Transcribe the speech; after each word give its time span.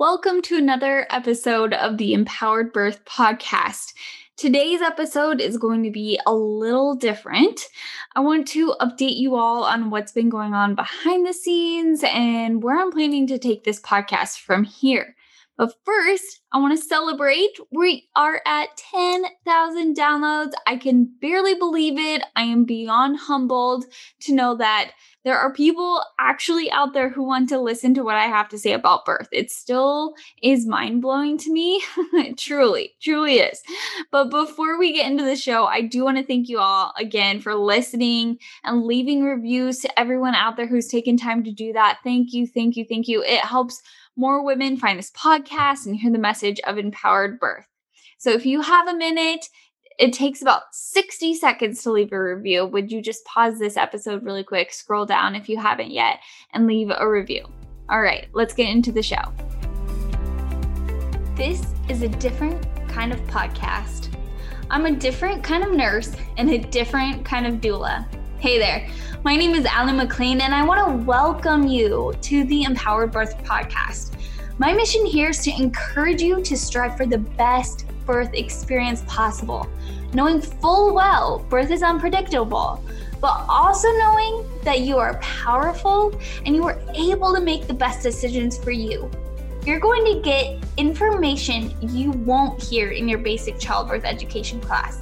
Welcome 0.00 0.40
to 0.44 0.56
another 0.56 1.06
episode 1.10 1.74
of 1.74 1.98
the 1.98 2.14
Empowered 2.14 2.72
Birth 2.72 3.04
Podcast. 3.04 3.92
Today's 4.38 4.80
episode 4.80 5.42
is 5.42 5.58
going 5.58 5.82
to 5.82 5.90
be 5.90 6.18
a 6.26 6.32
little 6.32 6.94
different. 6.94 7.60
I 8.16 8.20
want 8.20 8.48
to 8.48 8.74
update 8.80 9.18
you 9.18 9.36
all 9.36 9.62
on 9.62 9.90
what's 9.90 10.12
been 10.12 10.30
going 10.30 10.54
on 10.54 10.74
behind 10.74 11.26
the 11.26 11.34
scenes 11.34 12.02
and 12.02 12.62
where 12.62 12.80
I'm 12.80 12.90
planning 12.90 13.26
to 13.26 13.38
take 13.38 13.64
this 13.64 13.78
podcast 13.78 14.40
from 14.40 14.64
here. 14.64 15.16
But 15.60 15.74
first, 15.84 16.40
I 16.52 16.58
want 16.58 16.74
to 16.74 16.82
celebrate. 16.82 17.50
We 17.70 18.08
are 18.16 18.40
at 18.46 18.78
10,000 18.78 19.94
downloads. 19.94 20.52
I 20.66 20.76
can 20.76 21.04
barely 21.20 21.54
believe 21.54 21.98
it. 21.98 22.22
I 22.34 22.44
am 22.44 22.64
beyond 22.64 23.18
humbled 23.18 23.84
to 24.22 24.32
know 24.32 24.56
that 24.56 24.92
there 25.22 25.36
are 25.36 25.52
people 25.52 26.02
actually 26.18 26.70
out 26.70 26.94
there 26.94 27.10
who 27.10 27.22
want 27.22 27.50
to 27.50 27.60
listen 27.60 27.92
to 27.92 28.02
what 28.02 28.14
I 28.14 28.24
have 28.24 28.48
to 28.48 28.58
say 28.58 28.72
about 28.72 29.04
birth. 29.04 29.28
It 29.32 29.50
still 29.50 30.14
is 30.42 30.66
mind 30.66 31.02
blowing 31.02 31.36
to 31.36 31.52
me. 31.52 31.82
truly, 32.38 32.94
truly 33.02 33.40
is. 33.40 33.60
But 34.10 34.30
before 34.30 34.78
we 34.78 34.94
get 34.94 35.10
into 35.10 35.24
the 35.24 35.36
show, 35.36 35.66
I 35.66 35.82
do 35.82 36.04
want 36.04 36.16
to 36.16 36.24
thank 36.24 36.48
you 36.48 36.58
all 36.58 36.94
again 36.96 37.38
for 37.38 37.54
listening 37.54 38.38
and 38.64 38.84
leaving 38.84 39.24
reviews 39.24 39.80
to 39.80 40.00
everyone 40.00 40.34
out 40.34 40.56
there 40.56 40.66
who's 40.66 40.88
taken 40.88 41.18
time 41.18 41.44
to 41.44 41.52
do 41.52 41.74
that. 41.74 41.98
Thank 42.02 42.32
you, 42.32 42.46
thank 42.46 42.76
you, 42.76 42.86
thank 42.88 43.06
you. 43.06 43.22
It 43.22 43.40
helps 43.40 43.82
more 44.20 44.44
women 44.44 44.76
find 44.76 44.98
this 44.98 45.10
podcast 45.12 45.86
and 45.86 45.96
hear 45.96 46.12
the 46.12 46.18
message 46.18 46.60
of 46.66 46.76
empowered 46.76 47.40
birth. 47.40 47.66
So 48.18 48.30
if 48.32 48.44
you 48.44 48.60
have 48.60 48.86
a 48.86 48.94
minute, 48.94 49.46
it 49.98 50.12
takes 50.12 50.42
about 50.42 50.64
60 50.72 51.34
seconds 51.36 51.82
to 51.82 51.90
leave 51.90 52.12
a 52.12 52.22
review. 52.22 52.66
Would 52.66 52.92
you 52.92 53.00
just 53.00 53.24
pause 53.24 53.58
this 53.58 53.78
episode 53.78 54.22
really 54.22 54.44
quick, 54.44 54.74
scroll 54.74 55.06
down 55.06 55.34
if 55.34 55.48
you 55.48 55.56
haven't 55.58 55.90
yet, 55.90 56.18
and 56.52 56.66
leave 56.66 56.90
a 56.94 57.08
review? 57.08 57.46
All 57.88 58.02
right, 58.02 58.28
let's 58.34 58.52
get 58.52 58.68
into 58.68 58.92
the 58.92 59.02
show. 59.02 59.22
This 61.34 61.64
is 61.88 62.02
a 62.02 62.08
different 62.08 62.62
kind 62.88 63.14
of 63.14 63.20
podcast. 63.22 64.14
I'm 64.68 64.84
a 64.84 64.92
different 64.92 65.42
kind 65.42 65.64
of 65.64 65.72
nurse 65.72 66.14
and 66.36 66.50
a 66.50 66.58
different 66.58 67.24
kind 67.24 67.46
of 67.46 67.54
doula. 67.54 68.06
Hey 68.38 68.58
there, 68.58 68.86
my 69.22 69.36
name 69.36 69.54
is 69.54 69.64
Allie 69.64 69.92
McLean, 69.92 70.40
and 70.40 70.54
I 70.54 70.64
want 70.64 70.86
to 70.86 71.06
welcome 71.06 71.66
you 71.66 72.14
to 72.20 72.44
the 72.44 72.62
Empowered 72.62 73.12
Birth 73.12 73.42
Podcast. 73.44 74.09
My 74.60 74.74
mission 74.74 75.06
here 75.06 75.30
is 75.30 75.38
to 75.44 75.50
encourage 75.56 76.20
you 76.20 76.42
to 76.42 76.54
strive 76.54 76.94
for 76.94 77.06
the 77.06 77.16
best 77.16 77.86
birth 78.04 78.34
experience 78.34 79.02
possible, 79.06 79.66
knowing 80.12 80.42
full 80.42 80.92
well 80.92 81.38
birth 81.48 81.70
is 81.70 81.82
unpredictable, 81.82 82.84
but 83.22 83.46
also 83.48 83.88
knowing 83.92 84.46
that 84.62 84.80
you 84.80 84.98
are 84.98 85.14
powerful 85.20 86.14
and 86.44 86.54
you 86.54 86.66
are 86.66 86.78
able 86.94 87.34
to 87.34 87.40
make 87.40 87.68
the 87.68 87.72
best 87.72 88.02
decisions 88.02 88.62
for 88.62 88.70
you. 88.70 89.10
You're 89.64 89.80
going 89.80 90.04
to 90.04 90.20
get 90.20 90.62
information 90.76 91.74
you 91.80 92.10
won't 92.10 92.62
hear 92.62 92.90
in 92.90 93.08
your 93.08 93.20
basic 93.20 93.58
childbirth 93.58 94.04
education 94.04 94.60
class 94.60 95.00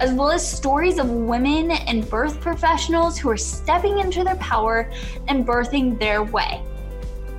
as 0.00 0.12
well 0.12 0.30
as 0.30 0.46
stories 0.46 0.98
of 0.98 1.08
women 1.08 1.70
and 1.70 2.08
birth 2.10 2.38
professionals 2.40 3.18
who 3.18 3.30
are 3.30 3.36
stepping 3.36 3.98
into 3.98 4.24
their 4.24 4.36
power 4.36 4.90
and 5.28 5.46
birthing 5.46 5.98
their 5.98 6.22
way. 6.22 6.62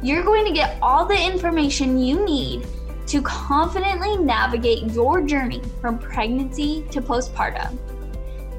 You're 0.03 0.23
going 0.23 0.45
to 0.45 0.52
get 0.52 0.80
all 0.81 1.05
the 1.05 1.16
information 1.16 1.99
you 1.99 2.25
need 2.25 2.66
to 3.05 3.21
confidently 3.21 4.17
navigate 4.17 4.91
your 4.91 5.21
journey 5.21 5.61
from 5.80 5.99
pregnancy 5.99 6.85
to 6.89 7.02
postpartum. 7.02 7.77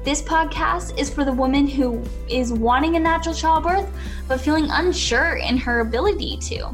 This 0.05 0.21
podcast 0.21 0.97
is 0.97 1.09
for 1.09 1.25
the 1.25 1.33
woman 1.33 1.67
who 1.67 2.01
is 2.29 2.53
wanting 2.53 2.95
a 2.95 2.99
natural 2.99 3.35
childbirth 3.35 3.89
but 4.27 4.39
feeling 4.39 4.67
unsure 4.69 5.35
in 5.35 5.57
her 5.57 5.81
ability 5.81 6.37
to. 6.43 6.69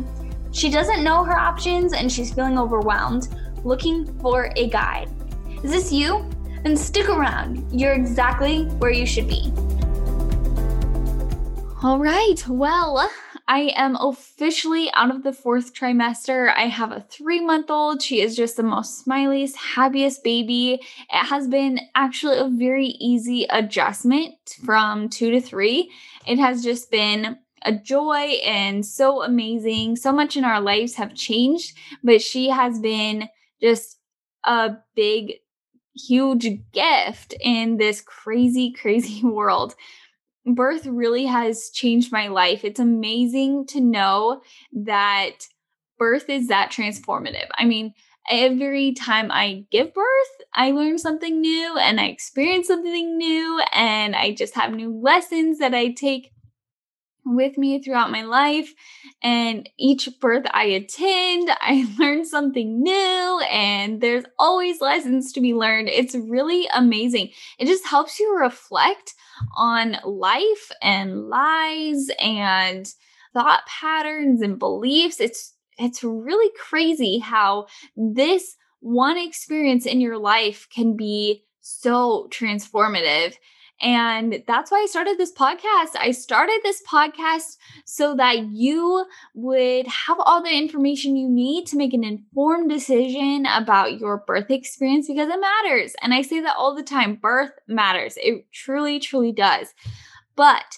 She 0.52 0.70
doesn't 0.70 1.04
know 1.04 1.24
her 1.24 1.38
options 1.38 1.94
and 1.94 2.12
she's 2.12 2.32
feeling 2.32 2.60
overwhelmed, 2.60 3.28
looking 3.64 4.06
for 4.20 4.52
a 4.56 4.70
guide. 4.70 5.10
Is 5.64 5.72
this 5.72 5.92
you? 5.92 6.30
then 6.64 6.76
stick 6.76 7.10
around. 7.10 7.66
You're 7.72 7.94
exactly 7.94 8.66
where 8.80 8.92
you 8.92 9.06
should 9.06 9.28
be. 9.28 9.52
All 11.82 11.98
right. 11.98 12.36
Well, 12.48 13.10
I 13.50 13.74
am 13.76 13.96
officially 14.00 14.92
out 14.94 15.10
of 15.10 15.24
the 15.24 15.34
fourth 15.34 15.74
trimester. 15.74 16.54
I 16.56 16.68
have 16.68 16.92
a 16.92 17.04
three 17.10 17.40
month 17.40 17.72
old. 17.72 18.00
She 18.00 18.22
is 18.22 18.36
just 18.36 18.58
the 18.58 18.64
most 18.64 19.04
smiliest, 19.04 19.56
happiest 19.56 20.24
baby. 20.24 20.74
It 20.74 21.26
has 21.26 21.48
been 21.48 21.80
actually 21.96 22.38
a 22.38 22.48
very 22.48 22.86
easy 23.00 23.48
adjustment 23.50 24.36
from 24.64 25.10
two 25.10 25.32
to 25.32 25.42
three. 25.42 25.90
It 26.28 26.38
has 26.38 26.64
just 26.64 26.92
been 26.92 27.40
a 27.64 27.74
joy 27.74 28.38
and 28.46 28.86
so 28.86 29.24
amazing. 29.24 29.96
So 29.96 30.12
much 30.12 30.38
in 30.38 30.46
our 30.46 30.62
lives 30.62 30.94
have 30.96 31.16
changed, 31.16 31.76
but 32.04 32.22
she 32.22 32.50
has 32.50 32.80
been 32.80 33.30
just 33.60 33.98
a 34.44 34.76
big 34.96 35.34
huge 35.96 36.48
gift 36.72 37.34
in 37.42 37.78
this 37.78 38.00
crazy, 38.02 38.72
crazy 38.74 39.24
world. 39.24 39.74
Birth 40.46 40.86
really 40.86 41.26
has 41.26 41.70
changed 41.74 42.12
my 42.12 42.28
life. 42.28 42.64
It's 42.64 42.80
amazing 42.80 43.68
to 43.68 43.82
know 43.82 44.42
that 44.72 45.48
birth 45.98 46.30
is 46.30 46.48
that 46.48 46.72
transformative. 46.72 47.48
I 47.58 47.66
mean, 47.66 47.94
every 48.30 48.94
time 48.94 49.32
I 49.32 49.66
give 49.72 49.94
birth, 49.94 50.06
I 50.54 50.72
learn 50.72 50.98
something 50.98 51.42
new 51.42 51.78
and 51.78 52.00
I 52.00 52.06
experience 52.06 52.68
something 52.68 53.18
new, 53.18 53.62
and 53.74 54.16
I 54.16 54.34
just 54.34 54.56
have 54.56 54.72
new 54.72 54.98
lessons 54.98 55.60
that 55.60 55.74
I 55.74 55.92
take 55.92 56.32
with 57.36 57.58
me 57.58 57.82
throughout 57.82 58.12
my 58.12 58.24
life. 58.24 58.74
And 59.22 59.70
each 59.78 60.10
birth 60.20 60.46
I 60.52 60.66
attend, 60.66 61.50
I 61.62 61.88
learn 62.00 62.26
something 62.26 62.82
new, 62.82 63.42
and 63.50 64.02
there's 64.02 64.26
always 64.38 64.82
lessons 64.82 65.34
to 65.34 65.42
be 65.42 65.54
learned. 65.54 65.90
It's 65.90 66.16
really 66.16 66.68
amazing. 66.74 67.32
It 67.58 67.68
just 67.68 67.86
helps 67.86 68.20
you 68.20 68.38
reflect 68.38 69.14
on 69.56 69.98
life 70.04 70.72
and 70.82 71.30
lies 71.30 72.10
and 72.20 72.92
thought 73.34 73.66
patterns 73.68 74.42
and 74.42 74.60
beliefs. 74.60 75.20
It's 75.20 75.54
it's 75.78 76.04
really 76.04 76.52
crazy 76.60 77.20
how 77.20 77.68
this 77.96 78.58
one 78.82 79.18
experience 79.18 79.86
in 79.86 80.02
your 80.02 80.18
life 80.18 80.68
can 80.74 80.98
be 80.98 81.46
so 81.62 82.28
transformative. 82.32 83.36
And 83.82 84.44
that's 84.46 84.72
why 84.72 84.82
I 84.84 84.88
started 84.88 85.18
this 85.18 85.32
podcast. 85.32 85.96
I 85.98 86.12
started 86.12 86.60
this 86.64 86.82
podcast 86.88 87.58
so 87.86 88.16
that 88.16 88.48
you 88.50 89.06
would 89.34 89.88
have 89.88 90.18
all 90.20 90.44
the 90.44 90.56
information 90.56 91.16
you 91.16 91.30
need 91.30 91.66
to 91.68 91.78
make 91.78 91.94
an 91.94 92.04
informed 92.04 92.70
decision 92.70 93.46
about 93.46 94.00
your 94.00 94.24
birth 94.28 94.52
experience 94.52 95.08
because 95.08 95.30
it 95.30 95.40
matters. 95.40 95.96
And 96.02 96.14
I 96.14 96.24
say 96.24 96.42
that 96.42 96.58
all 96.58 96.76
the 96.76 96.84
time 96.84 97.16
birth 97.16 97.52
matters. 97.68 98.16
It 98.18 98.52
truly, 98.52 99.00
truly 99.00 99.32
does. 99.32 99.68
But 100.36 100.78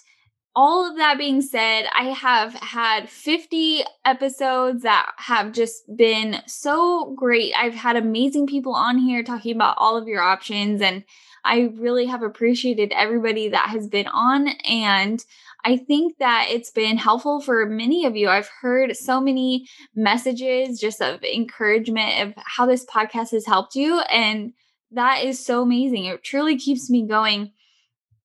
all 0.56 0.90
of 0.90 0.98
that 0.98 1.18
being 1.18 1.42
said, 1.42 1.86
I 1.96 2.10
have 2.10 2.54
had 2.56 3.10
50 3.10 3.84
episodes 4.04 4.84
that 4.84 5.12
have 5.18 5.54
just 5.54 5.84
been 5.96 6.42
so 6.46 7.14
great. 7.16 7.54
I've 7.58 7.74
had 7.74 7.96
amazing 7.96 8.48
people 8.48 8.74
on 8.76 8.98
here 8.98 9.24
talking 9.24 9.56
about 9.56 9.76
all 9.78 9.98
of 9.98 10.08
your 10.08 10.22
options 10.22 10.82
and 10.82 11.04
I 11.44 11.72
really 11.76 12.06
have 12.06 12.24
appreciated 12.24 12.94
everybody 12.96 13.50
that 13.50 13.70
has 13.70 13.88
been 13.88 14.08
on. 14.08 14.48
And 14.68 15.24
I 15.64 15.78
think 15.78 16.18
that 16.20 16.48
it's 16.50 16.72
been 16.72 16.98
helpful 16.98 17.42
for 17.42 17.66
many 17.66 18.06
of 18.06 18.16
you. 18.16 18.30
I've 18.30 18.50
heard 18.62 18.96
so 18.96 19.22
many 19.22 19.68
messages 19.96 20.80
just 20.80 21.02
of 21.02 21.24
encouragement 21.24 22.22
of 22.22 22.44
how 22.46 22.66
this 22.66 22.86
podcast 22.86 23.32
has 23.32 23.46
helped 23.46 23.76
you. 23.76 24.00
And 24.02 24.54
that 24.92 25.24
is 25.24 25.44
so 25.44 25.62
amazing. 25.62 26.06
It 26.06 26.24
truly 26.24 26.58
keeps 26.58 26.90
me 26.90 27.08
going. 27.08 27.52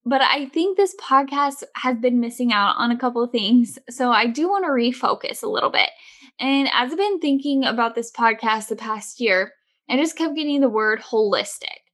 But 0.04 0.22
I 0.22 0.46
think 0.46 0.76
this 0.76 0.94
podcast 1.02 1.64
has 1.74 1.98
been 1.98 2.20
missing 2.20 2.52
out 2.52 2.76
on 2.78 2.92
a 2.92 2.98
couple 2.98 3.24
of 3.24 3.32
things. 3.32 3.78
So 3.90 4.12
I 4.12 4.26
do 4.26 4.48
want 4.48 4.64
to 4.64 4.70
refocus 4.70 5.42
a 5.42 5.48
little 5.48 5.70
bit. 5.70 5.90
And 6.38 6.68
as 6.72 6.92
I've 6.92 6.98
been 6.98 7.18
thinking 7.18 7.64
about 7.64 7.94
this 7.94 8.12
podcast 8.12 8.68
the 8.68 8.76
past 8.76 9.20
year, 9.20 9.52
I 9.88 9.96
just 9.96 10.16
kept 10.16 10.36
getting 10.36 10.60
the 10.60 10.68
word 10.68 11.00
holistic. 11.00 11.85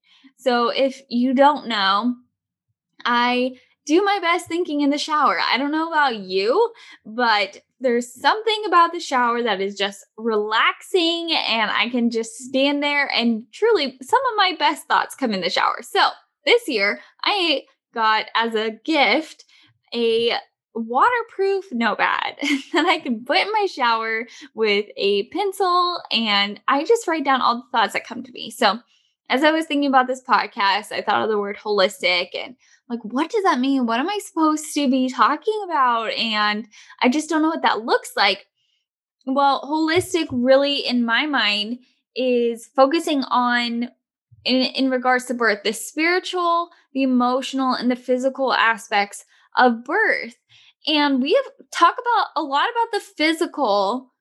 So 0.43 0.71
if 0.71 1.03
you 1.09 1.35
don't 1.35 1.69
know, 1.69 2.17
I 3.05 3.53
do 3.87 4.03
my 4.03 4.19
best 4.21 4.47
thinking 4.47 4.81
in 4.81 4.91
the 4.91 4.99
shower. 4.99 5.39
I 5.41 5.57
don't 5.57 5.73
know 5.73 5.89
about 5.89 6.17
you, 6.17 6.73
but 7.07 7.59
there's 7.81 8.13
something 8.13 8.63
about 8.67 8.93
the 8.93 9.01
shower 9.01 9.43
that 9.43 9.61
is 9.61 9.77
just 9.77 10.05
relaxing 10.17 11.31
and 11.33 11.71
I 11.71 11.89
can 11.91 12.11
just 12.11 12.37
stand 12.37 12.83
there 12.83 13.11
and 13.13 13.45
truly 13.53 13.99
some 14.03 14.21
of 14.31 14.37
my 14.37 14.55
best 14.59 14.87
thoughts 14.87 15.15
come 15.15 15.33
in 15.33 15.41
the 15.41 15.51
shower. 15.51 15.81
So, 15.83 16.09
this 16.45 16.67
year 16.67 17.01
I 17.23 17.63
got 17.95 18.27
as 18.35 18.57
a 18.57 18.73
gift 18.85 19.45
a 19.95 20.35
waterproof 20.75 21.67
notepad 21.71 22.37
that 22.73 22.87
I 22.87 22.99
can 22.99 23.25
put 23.25 23.39
in 23.39 23.53
my 23.53 23.67
shower 23.67 24.27
with 24.55 24.87
a 24.97 25.29
pencil 25.29 26.01
and 26.11 26.61
I 26.67 26.85
just 26.85 27.07
write 27.07 27.25
down 27.25 27.41
all 27.43 27.57
the 27.57 27.79
thoughts 27.79 27.93
that 27.93 28.07
come 28.07 28.25
to 28.25 28.33
me. 28.33 28.51
So, 28.51 28.81
as 29.33 29.43
I 29.43 29.51
was 29.51 29.65
thinking 29.65 29.89
about 29.89 30.07
this 30.07 30.23
podcast, 30.23 30.93
I 30.93 31.01
thought 31.01 31.23
of 31.23 31.31
the 31.31 31.39
word 31.39 31.57
holistic 31.57 32.29
and 32.35 32.55
like, 32.91 33.01
what 33.03 33.31
does 33.31 33.43
that 33.45 33.61
mean? 33.61 33.87
What 33.87 33.99
am 33.99 34.11
I 34.11 34.19
supposed 34.23 34.67
to 34.75 34.91
be 34.91 35.09
talking 35.09 35.59
about? 35.65 36.13
And 36.13 36.69
I 37.01 37.09
just 37.09 37.31
don't 37.31 37.41
know 37.41 37.49
what 37.49 37.63
that 37.63 37.83
looks 37.83 38.13
like. 38.15 38.47
Well, 39.25 39.63
holistic 39.63 40.27
really 40.31 40.81
in 40.81 41.07
my 41.07 41.25
mind 41.25 41.79
is 42.15 42.69
focusing 42.77 43.25
on 43.25 43.89
in, 44.45 44.63
in 44.75 44.91
regards 44.91 45.25
to 45.27 45.35
birth, 45.35 45.61
the 45.65 45.73
spiritual, 45.73 46.69
the 46.93 47.03
emotional, 47.03 47.73
and 47.73 47.91
the 47.91 47.97
physical 47.97 48.53
aspects 48.53 49.25
of 49.57 49.83
birth. 49.83 50.37
And 50.87 51.23
we 51.23 51.33
have 51.33 51.69
talked 51.73 52.01
about 52.01 52.27
a 52.37 52.43
lot 52.43 52.69
about 52.69 52.89
the 52.93 53.01
physical 53.01 54.12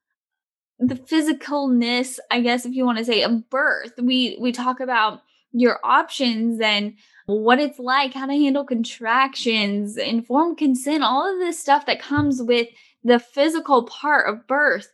the 0.82 0.96
physicalness, 0.96 2.18
I 2.32 2.42
guess 2.42 2.66
if 2.66 2.74
you 2.74 2.86
want 2.86 2.98
to 2.98 3.06
say, 3.06 3.22
of 3.22 3.50
birth. 3.50 3.94
We 3.98 4.38
we 4.42 4.52
talk 4.52 4.80
about 4.80 5.22
your 5.54 5.80
options 5.84 6.60
and 6.60 6.96
what 7.28 7.60
it's 7.60 7.78
like, 7.78 8.14
how 8.14 8.26
to 8.26 8.34
handle 8.34 8.66
contractions, 8.66 9.96
informed 9.96 10.58
consent, 10.58 11.04
all 11.04 11.32
of 11.32 11.40
this 11.40 11.60
stuff 11.60 11.86
that 11.86 12.02
comes 12.02 12.42
with 12.42 12.68
the 13.04 13.20
physical 13.20 13.84
part 13.84 14.28
of 14.28 14.48
birth. 14.48 14.92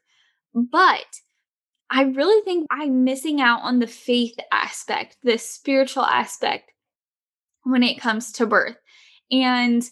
But 0.54 1.06
I 1.90 2.04
really 2.04 2.44
think 2.44 2.68
I'm 2.70 3.06
missing 3.06 3.40
out 3.40 3.62
on 3.62 3.80
the 3.80 3.88
faith 3.88 4.36
aspect, 4.52 5.18
the 5.24 5.38
spiritual 5.38 6.04
aspect 6.04 6.72
when 7.64 7.84
it 7.84 8.02
comes 8.02 8.34
to 8.34 8.46
birth. 8.46 8.76
And 9.32 9.84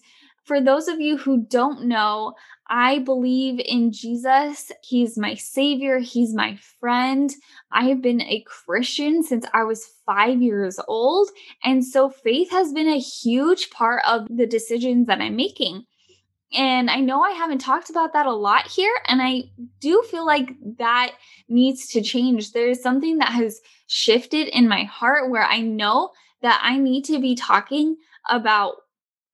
for 0.45 0.61
those 0.61 0.87
of 0.87 1.01
you 1.01 1.17
who 1.17 1.45
don't 1.49 1.85
know, 1.85 2.33
I 2.67 2.99
believe 2.99 3.59
in 3.63 3.91
Jesus. 3.91 4.71
He's 4.83 5.17
my 5.17 5.35
savior, 5.35 5.99
he's 5.99 6.33
my 6.33 6.57
friend. 6.79 7.31
I 7.71 7.85
have 7.85 8.01
been 8.01 8.21
a 8.21 8.43
Christian 8.47 9.23
since 9.23 9.45
I 9.53 9.63
was 9.63 9.91
five 10.05 10.41
years 10.41 10.79
old. 10.87 11.29
And 11.63 11.83
so 11.83 12.09
faith 12.09 12.51
has 12.51 12.71
been 12.73 12.87
a 12.87 12.99
huge 12.99 13.69
part 13.71 14.03
of 14.07 14.27
the 14.29 14.47
decisions 14.47 15.07
that 15.07 15.19
I'm 15.19 15.35
making. 15.35 15.85
And 16.53 16.89
I 16.89 16.99
know 17.01 17.21
I 17.21 17.31
haven't 17.31 17.59
talked 17.59 17.89
about 17.89 18.13
that 18.13 18.27
a 18.27 18.33
lot 18.33 18.67
here. 18.67 18.93
And 19.07 19.21
I 19.21 19.43
do 19.81 20.03
feel 20.09 20.25
like 20.25 20.51
that 20.77 21.13
needs 21.49 21.87
to 21.89 22.01
change. 22.01 22.51
There's 22.51 22.81
something 22.81 23.17
that 23.17 23.29
has 23.29 23.59
shifted 23.87 24.47
in 24.49 24.67
my 24.67 24.83
heart 24.83 25.29
where 25.29 25.43
I 25.43 25.61
know 25.61 26.11
that 26.41 26.61
I 26.63 26.77
need 26.77 27.03
to 27.05 27.19
be 27.19 27.35
talking 27.35 27.97
about 28.29 28.75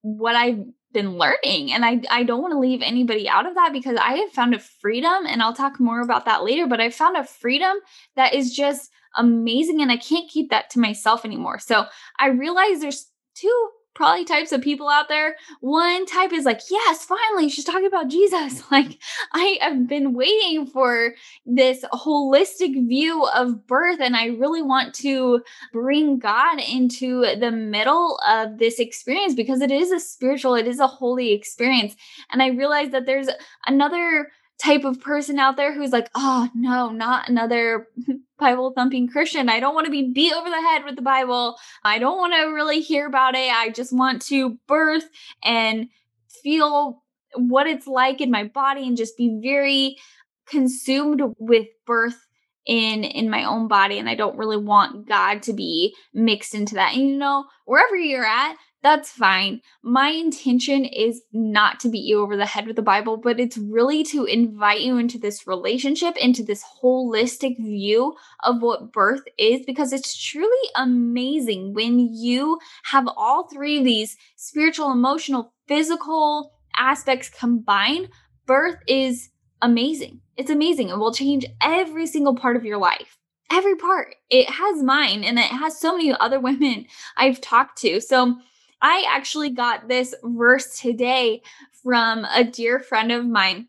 what 0.01 0.35
I've 0.35 0.65
been 0.93 1.17
learning. 1.17 1.71
And 1.71 1.85
I, 1.85 2.01
I 2.09 2.23
don't 2.23 2.41
want 2.41 2.53
to 2.53 2.59
leave 2.59 2.81
anybody 2.81 3.27
out 3.27 3.45
of 3.45 3.55
that 3.55 3.73
because 3.73 3.97
I 3.97 4.13
have 4.13 4.31
found 4.31 4.53
a 4.53 4.59
freedom, 4.59 5.25
and 5.27 5.41
I'll 5.41 5.53
talk 5.53 5.79
more 5.79 6.01
about 6.01 6.25
that 6.25 6.43
later, 6.43 6.67
but 6.67 6.81
I 6.81 6.89
found 6.89 7.17
a 7.17 7.23
freedom 7.23 7.77
that 8.15 8.33
is 8.33 8.53
just 8.53 8.91
amazing. 9.15 9.81
And 9.81 9.91
I 9.91 9.97
can't 9.97 10.29
keep 10.29 10.49
that 10.49 10.69
to 10.71 10.79
myself 10.79 11.25
anymore. 11.25 11.59
So 11.59 11.85
I 12.19 12.27
realize 12.27 12.79
there's 12.79 13.07
two 13.35 13.69
probably 13.93 14.25
types 14.25 14.51
of 14.51 14.61
people 14.61 14.89
out 14.89 15.09
there. 15.09 15.35
One 15.59 16.05
type 16.05 16.31
is 16.33 16.45
like, 16.45 16.61
yes, 16.69 17.05
finally, 17.05 17.49
she's 17.49 17.65
talking 17.65 17.87
about 17.87 18.09
Jesus. 18.09 18.63
Like, 18.71 18.99
I 19.33 19.57
have 19.59 19.85
been 19.87 20.13
waiting 20.13 20.65
for 20.65 21.13
this 21.45 21.83
holistic 21.91 22.87
view 22.87 23.25
of 23.35 23.67
birth, 23.67 23.99
and 23.99 24.15
I 24.15 24.27
really 24.27 24.61
want 24.61 24.93
to 24.95 25.41
bring 25.73 26.19
God 26.19 26.59
into 26.59 27.25
the 27.37 27.51
middle 27.51 28.17
of 28.25 28.59
this 28.59 28.79
experience 28.79 29.35
because 29.35 29.59
it 29.59 29.69
is 29.69 29.91
a 29.91 29.99
spiritual, 29.99 30.55
it 30.55 30.67
is 30.67 30.79
a 30.79 30.87
holy 30.87 31.33
experience. 31.33 31.95
And 32.31 32.41
I 32.41 32.47
realize 32.47 32.91
that 32.91 33.05
there's 33.05 33.27
another 33.67 34.29
type 34.61 34.83
of 34.83 35.01
person 35.01 35.39
out 35.39 35.57
there 35.57 35.73
who's 35.73 35.91
like, 35.91 36.09
oh, 36.13 36.49
no, 36.53 36.89
not 36.89 37.27
another 37.27 37.87
Bible 38.39 38.71
thumping 38.75 39.07
Christian. 39.07 39.49
I 39.49 39.59
don't 39.59 39.75
want 39.75 39.85
to 39.85 39.91
be 39.91 40.11
beat 40.13 40.33
over 40.33 40.49
the 40.49 40.61
head 40.61 40.83
with 40.85 40.95
the 40.95 41.01
Bible. 41.01 41.57
I 41.83 41.99
don't 41.99 42.17
want 42.17 42.33
to 42.33 42.53
really 42.53 42.81
hear 42.81 43.07
about 43.07 43.35
it. 43.35 43.51
I 43.51 43.69
just 43.69 43.91
want 43.91 44.21
to 44.23 44.57
birth 44.67 45.09
and 45.43 45.87
feel 46.43 47.03
what 47.35 47.67
it's 47.67 47.87
like 47.87 48.21
in 48.21 48.29
my 48.29 48.43
body 48.45 48.87
and 48.87 48.97
just 48.97 49.17
be 49.17 49.39
very 49.41 49.97
consumed 50.47 51.21
with 51.39 51.67
birth 51.85 52.27
in 52.67 53.03
in 53.03 53.29
my 53.29 53.43
own 53.43 53.67
body 53.67 53.97
and 53.97 54.07
I 54.07 54.13
don't 54.13 54.37
really 54.37 54.57
want 54.57 55.07
God 55.07 55.41
to 55.43 55.53
be 55.53 55.95
mixed 56.13 56.53
into 56.53 56.75
that. 56.75 56.93
And 56.93 57.09
you 57.09 57.17
know, 57.17 57.45
wherever 57.65 57.95
you're 57.95 58.25
at, 58.25 58.55
that's 58.83 59.11
fine. 59.11 59.61
My 59.83 60.09
intention 60.09 60.85
is 60.85 61.21
not 61.31 61.79
to 61.81 61.89
beat 61.89 62.03
you 62.03 62.19
over 62.21 62.35
the 62.35 62.47
head 62.47 62.65
with 62.65 62.75
the 62.75 62.81
Bible, 62.81 63.17
but 63.17 63.39
it's 63.39 63.57
really 63.57 64.03
to 64.05 64.25
invite 64.25 64.81
you 64.81 64.97
into 64.97 65.19
this 65.19 65.45
relationship, 65.45 66.17
into 66.17 66.43
this 66.43 66.63
holistic 66.81 67.57
view 67.57 68.15
of 68.43 68.61
what 68.61 68.91
birth 68.91 69.21
is, 69.37 69.61
because 69.67 69.93
it's 69.93 70.17
truly 70.17 70.69
amazing 70.75 71.73
when 71.73 71.99
you 71.99 72.57
have 72.83 73.07
all 73.15 73.47
three 73.47 73.77
of 73.77 73.83
these 73.83 74.17
spiritual, 74.35 74.91
emotional, 74.91 75.53
physical 75.67 76.53
aspects 76.75 77.29
combined. 77.29 78.09
Birth 78.47 78.77
is 78.87 79.29
amazing. 79.61 80.21
It's 80.37 80.49
amazing. 80.49 80.89
It 80.89 80.97
will 80.97 81.13
change 81.13 81.45
every 81.61 82.07
single 82.07 82.35
part 82.35 82.55
of 82.55 82.65
your 82.65 82.79
life 82.79 83.17
every 83.53 83.75
part. 83.75 84.15
It 84.29 84.49
has 84.49 84.81
mine 84.81 85.25
and 85.25 85.37
it 85.37 85.43
has 85.43 85.77
so 85.77 85.97
many 85.97 86.15
other 86.17 86.39
women 86.39 86.85
I've 87.17 87.41
talked 87.41 87.77
to. 87.79 87.99
So 87.99 88.37
I 88.81 89.05
actually 89.07 89.51
got 89.51 89.87
this 89.87 90.15
verse 90.23 90.79
today 90.79 91.41
from 91.83 92.25
a 92.25 92.43
dear 92.43 92.79
friend 92.79 93.11
of 93.11 93.25
mine. 93.25 93.67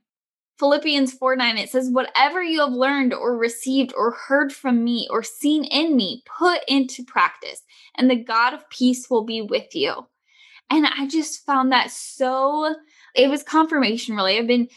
Philippians 0.59 1.13
4 1.15 1.37
9, 1.37 1.59
it 1.59 1.71
says, 1.71 1.91
Whatever 1.91 2.43
you 2.43 2.61
have 2.61 2.73
learned 2.73 3.13
or 3.13 3.37
received 3.37 3.93
or 3.97 4.13
heard 4.13 4.53
from 4.53 4.85
me 4.85 5.09
or 5.11 5.23
seen 5.23 5.65
in 5.65 5.97
me, 5.97 6.23
put 6.39 6.61
into 6.69 7.05
practice, 7.05 7.63
and 7.97 8.09
the 8.09 8.17
God 8.17 8.55
of 8.55 8.69
peace 8.71 9.11
will 9.11 9.25
be 9.25 9.43
with 9.43 9.75
you. 9.75 10.07
And 10.71 10.87
I 10.87 11.07
just 11.07 11.45
found 11.45 11.73
that 11.73 11.91
so, 11.91 12.75
it 13.15 13.29
was 13.29 13.43
confirmation, 13.43 14.15
really. 14.15 14.39
I've 14.39 14.47
been 14.47 14.69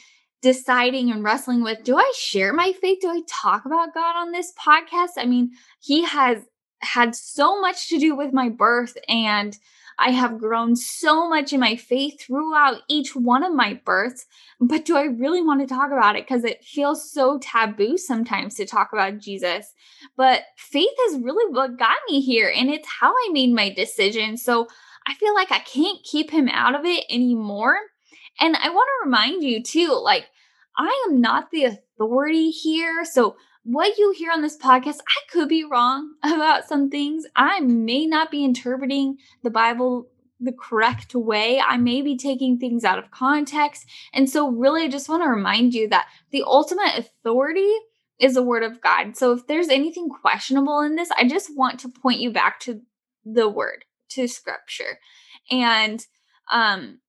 deciding 0.41 1.11
and 1.11 1.23
wrestling 1.23 1.63
with 1.63 1.83
do 1.83 1.97
I 1.97 2.11
share 2.17 2.51
my 2.51 2.73
faith? 2.73 2.99
Do 3.01 3.09
I 3.09 3.21
talk 3.29 3.65
about 3.65 3.93
God 3.93 4.15
on 4.15 4.31
this 4.31 4.53
podcast? 4.53 5.11
I 5.17 5.25
mean, 5.25 5.51
He 5.79 6.03
has 6.03 6.39
had 6.79 7.15
so 7.15 7.61
much 7.61 7.89
to 7.89 7.99
do 7.99 8.15
with 8.15 8.33
my 8.33 8.49
birth 8.49 8.97
and 9.07 9.57
I 9.97 10.11
have 10.11 10.39
grown 10.39 10.75
so 10.75 11.29
much 11.29 11.53
in 11.53 11.59
my 11.59 11.75
faith 11.75 12.19
throughout 12.21 12.81
each 12.89 13.15
one 13.15 13.43
of 13.43 13.53
my 13.53 13.79
births. 13.85 14.25
But 14.59 14.85
do 14.85 14.97
I 14.97 15.03
really 15.03 15.41
want 15.41 15.61
to 15.61 15.73
talk 15.73 15.91
about 15.91 16.15
it? 16.15 16.25
Because 16.27 16.43
it 16.43 16.63
feels 16.63 17.11
so 17.11 17.39
taboo 17.39 17.97
sometimes 17.97 18.55
to 18.55 18.65
talk 18.65 18.89
about 18.91 19.19
Jesus. 19.19 19.73
But 20.17 20.43
faith 20.57 20.93
is 21.09 21.19
really 21.19 21.51
what 21.53 21.79
got 21.79 21.97
me 22.09 22.21
here, 22.21 22.51
and 22.53 22.69
it's 22.69 22.87
how 22.99 23.11
I 23.11 23.29
made 23.31 23.53
my 23.53 23.69
decision. 23.69 24.37
So 24.37 24.67
I 25.07 25.13
feel 25.15 25.33
like 25.33 25.51
I 25.51 25.59
can't 25.59 26.03
keep 26.03 26.31
him 26.31 26.49
out 26.49 26.75
of 26.75 26.85
it 26.85 27.05
anymore. 27.09 27.77
And 28.39 28.55
I 28.55 28.69
want 28.69 28.87
to 28.87 29.05
remind 29.05 29.43
you 29.43 29.63
too, 29.63 29.99
like, 30.03 30.25
I 30.77 31.07
am 31.07 31.21
not 31.21 31.51
the 31.51 31.65
authority 31.65 32.51
here. 32.51 33.05
So 33.05 33.37
what 33.65 33.97
you 33.97 34.13
hear 34.15 34.31
on 34.31 34.43
this 34.43 34.57
podcast, 34.57 34.99
I 34.99 35.31
could 35.31 35.49
be 35.49 35.63
wrong 35.63 36.13
about 36.23 36.67
some 36.67 36.89
things. 36.89 37.25
I 37.35 37.59
may 37.59 38.05
not 38.05 38.29
be 38.29 38.45
interpreting 38.45 39.17
the 39.43 39.49
Bible 39.49 40.07
the 40.39 40.53
correct 40.53 41.15
way. 41.15 41.59
I 41.59 41.77
may 41.77 42.01
be 42.01 42.15
taking 42.15 42.59
things 42.59 42.83
out 42.83 42.99
of 42.99 43.09
context. 43.09 43.85
And 44.13 44.29
so, 44.29 44.49
really, 44.49 44.83
I 44.83 44.87
just 44.87 45.09
want 45.09 45.23
to 45.23 45.29
remind 45.29 45.73
you 45.73 45.89
that 45.89 46.07
the 46.29 46.43
ultimate 46.45 46.95
authority 46.97 47.73
is 48.19 48.35
the 48.35 48.43
word 48.43 48.63
of 48.63 48.81
God. 48.81 49.17
So, 49.17 49.31
if 49.31 49.47
there's 49.47 49.69
anything 49.69 50.09
questionable 50.09 50.81
in 50.81 50.95
this, 50.95 51.09
I 51.17 51.27
just 51.27 51.55
want 51.55 51.79
to 51.79 51.89
point 51.89 52.19
you 52.19 52.31
back 52.31 52.59
to 52.61 52.81
the 53.25 53.49
word, 53.49 53.85
to 54.09 54.27
scripture. 54.27 54.99
And 55.49 56.05
um 56.51 56.99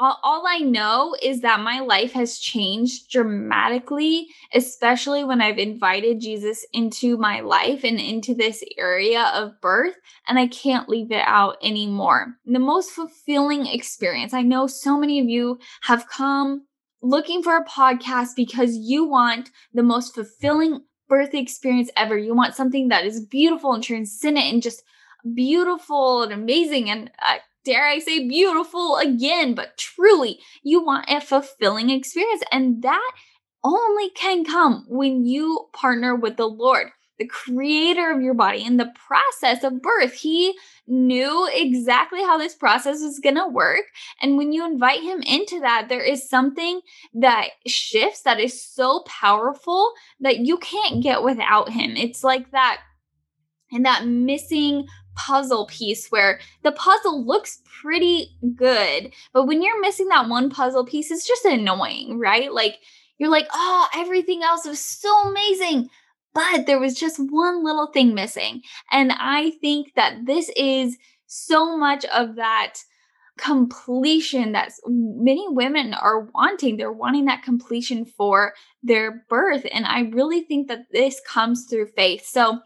all, 0.00 0.18
all 0.22 0.44
I 0.46 0.58
know 0.58 1.14
is 1.20 1.40
that 1.40 1.60
my 1.60 1.80
life 1.80 2.12
has 2.12 2.38
changed 2.38 3.10
dramatically, 3.10 4.28
especially 4.54 5.24
when 5.24 5.40
I've 5.42 5.58
invited 5.58 6.20
Jesus 6.20 6.64
into 6.72 7.16
my 7.16 7.40
life 7.40 7.84
and 7.84 8.00
into 8.00 8.34
this 8.34 8.64
area 8.78 9.30
of 9.34 9.60
birth, 9.60 9.94
and 10.26 10.38
I 10.38 10.46
can't 10.46 10.88
leave 10.88 11.12
it 11.12 11.24
out 11.26 11.56
anymore. 11.62 12.34
The 12.46 12.58
most 12.58 12.90
fulfilling 12.90 13.66
experience. 13.66 14.32
I 14.32 14.42
know 14.42 14.66
so 14.66 14.98
many 14.98 15.20
of 15.20 15.28
you 15.28 15.58
have 15.82 16.08
come 16.08 16.66
looking 17.02 17.42
for 17.42 17.56
a 17.56 17.64
podcast 17.64 18.30
because 18.36 18.76
you 18.76 19.04
want 19.04 19.50
the 19.74 19.82
most 19.82 20.14
fulfilling 20.14 20.80
birth 21.08 21.34
experience 21.34 21.90
ever. 21.96 22.16
You 22.16 22.34
want 22.34 22.54
something 22.54 22.88
that 22.88 23.04
is 23.04 23.26
beautiful 23.26 23.74
and 23.74 23.82
transcendent 23.82 24.46
and 24.46 24.62
just 24.62 24.82
beautiful 25.34 26.22
and 26.22 26.32
amazing. 26.32 26.88
And 26.88 27.10
uh, 27.20 27.38
dare 27.64 27.86
I 27.86 27.98
say, 27.98 28.26
beautiful 28.26 28.96
again, 28.96 29.54
but 29.54 29.76
truly, 29.78 30.38
you 30.62 30.84
want 30.84 31.08
a 31.08 31.20
fulfilling 31.20 31.90
experience. 31.90 32.42
And 32.50 32.82
that 32.82 33.12
only 33.64 34.10
can 34.10 34.44
come 34.44 34.84
when 34.88 35.24
you 35.24 35.68
partner 35.72 36.16
with 36.16 36.36
the 36.36 36.48
Lord, 36.48 36.88
the 37.18 37.26
creator 37.26 38.10
of 38.10 38.20
your 38.20 38.34
body, 38.34 38.64
in 38.64 38.76
the 38.76 38.92
process 39.06 39.62
of 39.62 39.80
birth. 39.80 40.14
He 40.14 40.58
knew 40.88 41.48
exactly 41.52 42.22
how 42.22 42.38
this 42.38 42.54
process 42.54 43.00
was 43.02 43.20
going 43.20 43.36
to 43.36 43.46
work. 43.46 43.84
And 44.20 44.36
when 44.36 44.52
you 44.52 44.64
invite 44.64 45.02
him 45.02 45.22
into 45.22 45.60
that, 45.60 45.88
there 45.88 46.02
is 46.02 46.28
something 46.28 46.80
that 47.14 47.50
shifts 47.66 48.22
that 48.22 48.40
is 48.40 48.60
so 48.66 49.04
powerful 49.06 49.92
that 50.20 50.38
you 50.38 50.58
can't 50.58 51.02
get 51.02 51.22
without 51.22 51.70
him. 51.70 51.96
It's 51.96 52.24
like 52.24 52.50
that. 52.50 52.80
And 53.70 53.86
that 53.86 54.06
missing 54.06 54.86
puzzle 55.14 55.66
piece 55.66 56.08
where 56.08 56.40
the 56.62 56.72
puzzle 56.72 57.24
looks 57.24 57.60
pretty 57.80 58.36
good, 58.54 59.12
but 59.32 59.46
when 59.46 59.62
you're 59.62 59.80
missing 59.80 60.08
that 60.08 60.28
one 60.28 60.50
puzzle 60.50 60.84
piece, 60.84 61.10
it's 61.10 61.26
just 61.26 61.44
annoying, 61.44 62.18
right? 62.18 62.52
Like 62.52 62.78
you're 63.18 63.30
like, 63.30 63.48
oh, 63.52 63.88
everything 63.94 64.42
else 64.42 64.66
was 64.66 64.80
so 64.80 65.28
amazing. 65.28 65.88
But 66.34 66.66
there 66.66 66.80
was 66.80 66.94
just 66.94 67.18
one 67.18 67.62
little 67.62 67.88
thing 67.88 68.14
missing. 68.14 68.62
And 68.90 69.12
I 69.12 69.50
think 69.60 69.92
that 69.96 70.24
this 70.24 70.50
is 70.56 70.96
so 71.26 71.76
much 71.76 72.04
of 72.06 72.36
that 72.36 72.78
completion 73.38 74.52
that 74.52 74.72
many 74.86 75.44
women 75.48 75.94
are 75.94 76.28
wanting. 76.34 76.76
They're 76.76 76.92
wanting 76.92 77.26
that 77.26 77.42
completion 77.42 78.04
for 78.04 78.54
their 78.82 79.24
birth. 79.28 79.66
And 79.72 79.86
I 79.86 80.02
really 80.02 80.42
think 80.42 80.68
that 80.68 80.86
this 80.90 81.20
comes 81.26 81.66
through 81.68 81.88
faith. 81.96 82.26
So, 82.26 82.60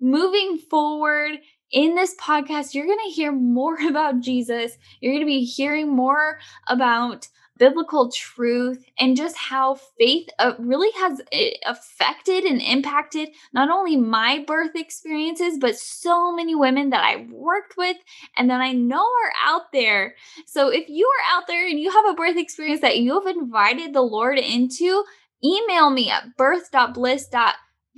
moving 0.00 0.58
forward 0.58 1.38
in 1.70 1.94
this 1.94 2.14
podcast, 2.16 2.74
you're 2.74 2.86
going 2.86 2.98
to 3.06 3.14
hear 3.14 3.32
more 3.32 3.78
about 3.88 4.20
Jesus. 4.20 4.76
You're 5.00 5.12
going 5.12 5.24
to 5.24 5.26
be 5.26 5.44
hearing 5.44 5.94
more 5.94 6.38
about 6.68 7.28
biblical 7.60 8.10
truth 8.10 8.82
and 8.98 9.18
just 9.18 9.36
how 9.36 9.74
faith 9.98 10.30
uh, 10.38 10.54
really 10.58 10.90
has 10.98 11.20
eh, 11.30 11.50
affected 11.66 12.44
and 12.44 12.60
impacted 12.62 13.28
not 13.52 13.68
only 13.68 13.98
my 13.98 14.42
birth 14.46 14.74
experiences, 14.74 15.58
but 15.60 15.76
so 15.76 16.34
many 16.34 16.54
women 16.54 16.88
that 16.88 17.04
I've 17.04 17.30
worked 17.30 17.76
with 17.76 17.98
and 18.38 18.48
that 18.48 18.62
I 18.62 18.72
know 18.72 19.04
are 19.04 19.32
out 19.44 19.72
there. 19.74 20.14
So 20.46 20.70
if 20.70 20.88
you 20.88 21.06
are 21.06 21.36
out 21.36 21.46
there 21.46 21.68
and 21.68 21.78
you 21.78 21.90
have 21.90 22.06
a 22.06 22.14
birth 22.14 22.38
experience 22.38 22.80
that 22.80 22.98
you 22.98 23.20
have 23.20 23.36
invited 23.36 23.92
the 23.92 24.00
Lord 24.00 24.38
into, 24.38 25.04
email 25.44 25.90
me 25.90 26.10
at 26.10 26.34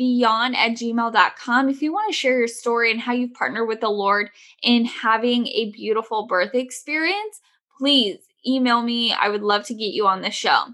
birth.bliss.beyond 0.03 0.57
at 0.57 0.73
gmail.com 0.73 1.69
if 1.69 1.83
you 1.83 1.93
want 1.93 2.13
to 2.13 2.19
share 2.19 2.39
your 2.39 2.49
story 2.49 2.91
and 2.91 3.01
how 3.01 3.13
you've 3.13 3.35
partnered 3.35 3.69
with 3.69 3.81
the 3.81 3.89
Lord 3.89 4.31
in 4.63 4.85
having 4.85 5.47
a 5.49 5.71
beautiful 5.71 6.27
birth 6.27 6.55
experience. 6.55 7.41
Please 7.79 8.19
email 8.47 8.83
me. 8.83 9.13
I 9.13 9.29
would 9.29 9.43
love 9.43 9.65
to 9.67 9.75
get 9.75 9.93
you 9.93 10.07
on 10.07 10.23
the 10.23 10.31
show. 10.31 10.65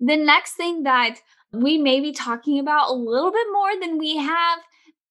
The 0.00 0.16
next 0.16 0.54
thing 0.54 0.82
that 0.82 1.18
we 1.52 1.78
may 1.78 2.00
be 2.00 2.12
talking 2.12 2.58
about 2.58 2.90
a 2.90 2.94
little 2.94 3.30
bit 3.30 3.46
more 3.52 3.80
than 3.80 3.98
we 3.98 4.16
have 4.16 4.58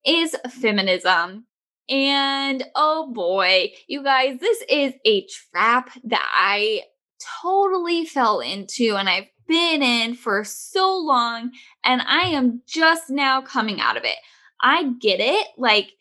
is 0.06 0.36
feminism. 0.50 1.46
And 1.90 2.64
oh 2.76 3.12
boy, 3.12 3.72
you 3.88 4.04
guys, 4.04 4.40
this 4.40 4.64
is 4.70 4.94
a 5.06 5.26
trap 5.28 5.92
that 6.06 6.30
I 6.34 6.82
totally 7.42 8.06
fell 8.06 8.40
into 8.40 8.96
and 8.96 9.08
I've 9.08 9.28
been 9.52 9.84
in 9.84 10.16
for 10.16 10.46
so 10.46 10.98
long 10.98 11.52
and 11.84 12.02
I 12.02 12.28
am 12.28 12.62
just 12.66 13.10
now 13.10 13.42
coming 13.42 13.82
out 13.82 13.98
of 13.98 14.06
it. 14.06 14.16
I 14.62 14.94
get 15.02 15.20
it. 15.20 15.48
Like, 15.58 15.92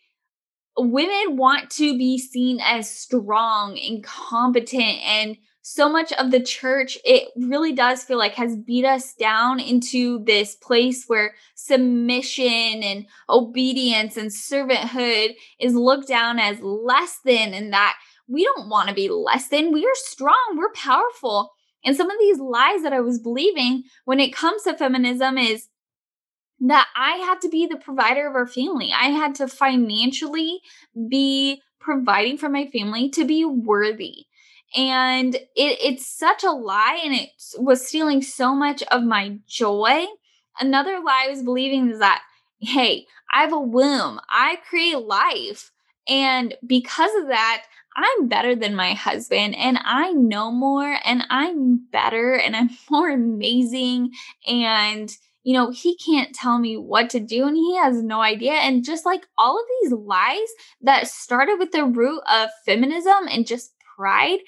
women 0.78 1.36
want 1.36 1.68
to 1.70 1.98
be 1.98 2.16
seen 2.16 2.60
as 2.62 2.88
strong 2.88 3.76
and 3.76 4.04
competent 4.04 4.98
and 5.04 5.36
so 5.62 5.88
much 5.88 6.12
of 6.12 6.30
the 6.30 6.40
church, 6.40 6.96
it 7.04 7.28
really 7.36 7.72
does 7.72 8.04
feel 8.04 8.18
like 8.18 8.34
has 8.34 8.56
beat 8.56 8.84
us 8.84 9.14
down 9.14 9.58
into 9.60 10.24
this 10.24 10.54
place 10.54 11.04
where 11.06 11.34
submission 11.54 12.82
and 12.82 13.06
obedience 13.28 14.16
and 14.16 14.30
servanthood 14.30 15.34
is 15.58 15.74
looked 15.74 16.08
down 16.08 16.38
as 16.38 16.60
less 16.60 17.18
than, 17.24 17.52
and 17.52 17.72
that 17.72 17.96
we 18.26 18.44
don't 18.44 18.70
want 18.70 18.88
to 18.88 18.94
be 18.94 19.08
less 19.10 19.48
than. 19.48 19.72
We 19.72 19.84
are 19.84 19.94
strong, 19.94 20.56
we're 20.56 20.72
powerful. 20.72 21.52
And 21.84 21.96
some 21.96 22.10
of 22.10 22.18
these 22.18 22.38
lies 22.38 22.82
that 22.82 22.92
I 22.92 23.00
was 23.00 23.18
believing 23.18 23.84
when 24.04 24.20
it 24.20 24.34
comes 24.34 24.62
to 24.62 24.74
feminism 24.74 25.38
is 25.38 25.68
that 26.60 26.88
I 26.94 27.16
had 27.16 27.40
to 27.40 27.48
be 27.48 27.66
the 27.66 27.78
provider 27.78 28.28
of 28.28 28.34
our 28.34 28.46
family. 28.46 28.92
I 28.94 29.08
had 29.08 29.34
to 29.36 29.48
financially 29.48 30.60
be 31.08 31.62
providing 31.80 32.36
for 32.36 32.48
my 32.48 32.66
family 32.66 33.08
to 33.10 33.24
be 33.24 33.44
worthy. 33.44 34.26
And 34.76 35.34
it, 35.34 35.48
it's 35.56 36.06
such 36.06 36.44
a 36.44 36.50
lie 36.50 37.00
and 37.02 37.14
it 37.14 37.30
was 37.58 37.86
stealing 37.86 38.22
so 38.22 38.54
much 38.54 38.82
of 38.84 39.02
my 39.02 39.38
joy. 39.48 40.04
Another 40.58 41.00
lie 41.00 41.24
i 41.26 41.30
was 41.30 41.42
believing 41.42 41.90
is 41.90 41.98
that 42.00 42.22
hey 42.60 43.06
i 43.32 43.40
have 43.40 43.52
a 43.52 43.58
womb. 43.58 44.20
I 44.28 44.58
create 44.68 44.98
life 44.98 45.72
and 46.08 46.54
because 46.66 47.10
of 47.20 47.28
that 47.28 47.64
i'm 47.96 48.28
better 48.28 48.54
than 48.54 48.74
my 48.74 48.92
husband 48.94 49.54
and 49.56 49.78
i 49.84 50.12
know 50.12 50.50
more 50.50 50.98
and 51.04 51.24
i'm 51.30 51.76
better 51.90 52.34
and 52.34 52.56
i'm 52.56 52.70
more 52.90 53.10
amazing 53.10 54.10
and 54.46 55.16
you 55.42 55.54
know, 55.54 55.70
he 55.70 55.96
can't 55.96 56.34
tell 56.34 56.58
me 56.58 56.76
what 56.76 57.10
to 57.10 57.20
do 57.20 57.46
and 57.46 57.56
he 57.56 57.76
has 57.76 58.02
no 58.02 58.20
idea. 58.20 58.52
And 58.52 58.84
just 58.84 59.06
like 59.06 59.26
all 59.38 59.58
of 59.58 59.64
these 59.80 59.92
lies 59.92 60.48
that 60.82 61.08
started 61.08 61.58
with 61.58 61.72
the 61.72 61.84
root 61.84 62.20
of 62.30 62.50
feminism 62.66 63.26
and 63.30 63.46
just 63.46 63.72
pride 63.96 64.40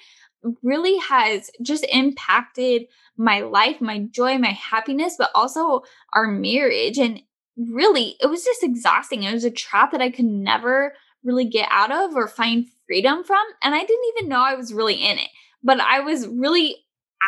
really 0.62 0.98
has 0.98 1.50
just 1.62 1.86
impacted 1.90 2.82
my 3.16 3.40
life, 3.40 3.80
my 3.80 4.00
joy, 4.10 4.38
my 4.38 4.50
happiness, 4.50 5.14
but 5.18 5.30
also 5.34 5.82
our 6.14 6.26
marriage. 6.26 6.98
And 6.98 7.22
really, 7.56 8.16
it 8.20 8.26
was 8.26 8.44
just 8.44 8.62
exhausting. 8.62 9.22
It 9.22 9.32
was 9.32 9.44
a 9.44 9.50
trap 9.50 9.92
that 9.92 10.02
I 10.02 10.10
could 10.10 10.24
never 10.24 10.94
really 11.24 11.44
get 11.44 11.68
out 11.70 11.92
of 11.92 12.14
or 12.14 12.28
find 12.28 12.66
freedom 12.86 13.24
from. 13.24 13.44
And 13.62 13.74
I 13.74 13.80
didn't 13.80 14.12
even 14.16 14.28
know 14.28 14.40
I 14.40 14.54
was 14.54 14.72
really 14.72 14.94
in 14.94 15.18
it. 15.18 15.28
But 15.62 15.80
I 15.80 16.00
was 16.00 16.26
really 16.26 16.76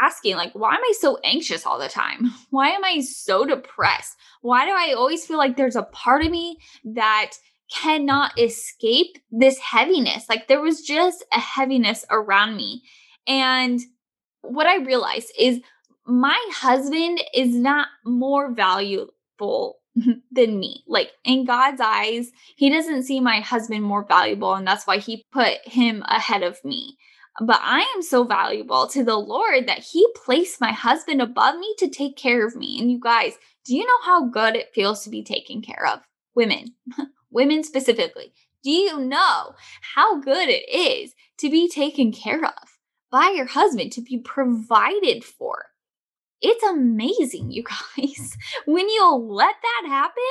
asking, 0.02 0.36
like, 0.36 0.52
why 0.54 0.74
am 0.74 0.82
I 0.82 0.92
so 0.98 1.18
anxious 1.22 1.64
all 1.64 1.78
the 1.78 1.88
time? 1.88 2.32
Why 2.50 2.70
am 2.70 2.84
I 2.84 3.00
so 3.00 3.44
depressed? 3.44 4.16
Why 4.42 4.66
do 4.66 4.72
I 4.72 4.94
always 4.96 5.24
feel 5.24 5.38
like 5.38 5.56
there's 5.56 5.76
a 5.76 5.84
part 5.84 6.24
of 6.24 6.32
me 6.32 6.58
that 6.84 7.34
cannot 7.72 8.38
escape 8.38 9.18
this 9.30 9.58
heaviness. 9.58 10.28
Like 10.28 10.48
there 10.48 10.60
was 10.60 10.82
just 10.82 11.24
a 11.32 11.40
heaviness 11.40 12.04
around 12.10 12.56
me. 12.56 12.82
And 13.26 13.80
what 14.42 14.66
I 14.66 14.76
realized 14.76 15.32
is 15.38 15.60
my 16.06 16.38
husband 16.52 17.20
is 17.34 17.54
not 17.54 17.88
more 18.04 18.52
valuable 18.52 19.78
than 20.30 20.58
me. 20.58 20.84
Like 20.86 21.12
in 21.24 21.44
God's 21.44 21.80
eyes, 21.80 22.30
he 22.56 22.70
doesn't 22.70 23.04
see 23.04 23.20
my 23.20 23.40
husband 23.40 23.84
more 23.84 24.04
valuable. 24.04 24.54
And 24.54 24.66
that's 24.66 24.86
why 24.86 24.98
he 24.98 25.24
put 25.32 25.66
him 25.66 26.02
ahead 26.06 26.42
of 26.42 26.62
me. 26.64 26.96
But 27.40 27.60
I 27.62 27.80
am 27.96 28.02
so 28.02 28.24
valuable 28.24 28.86
to 28.88 29.02
the 29.02 29.16
Lord 29.16 29.66
that 29.66 29.80
he 29.80 30.06
placed 30.24 30.60
my 30.60 30.70
husband 30.70 31.20
above 31.20 31.56
me 31.58 31.74
to 31.78 31.88
take 31.88 32.16
care 32.16 32.46
of 32.46 32.54
me. 32.54 32.78
And 32.80 32.90
you 32.90 33.00
guys, 33.00 33.34
do 33.64 33.74
you 33.74 33.84
know 33.84 33.98
how 34.04 34.28
good 34.28 34.54
it 34.54 34.72
feels 34.72 35.02
to 35.02 35.10
be 35.10 35.24
taken 35.24 35.60
care 35.60 35.86
of? 35.86 36.00
Women, 36.36 36.74
women 37.30 37.64
specifically. 37.64 38.32
Do 38.62 38.70
you 38.70 39.00
know 39.00 39.54
how 39.94 40.20
good 40.20 40.48
it 40.48 40.68
is 40.72 41.14
to 41.38 41.50
be 41.50 41.68
taken 41.68 42.12
care 42.12 42.44
of 42.44 42.78
by 43.10 43.32
your 43.34 43.46
husband, 43.46 43.92
to 43.92 44.00
be 44.00 44.18
provided 44.18 45.24
for? 45.24 45.66
It's 46.40 46.64
amazing, 46.64 47.50
you 47.50 47.62
guys, 47.96 48.36
when 48.66 48.88
you 48.88 49.14
let 49.14 49.54
that 49.62 49.88
happen. 49.88 50.22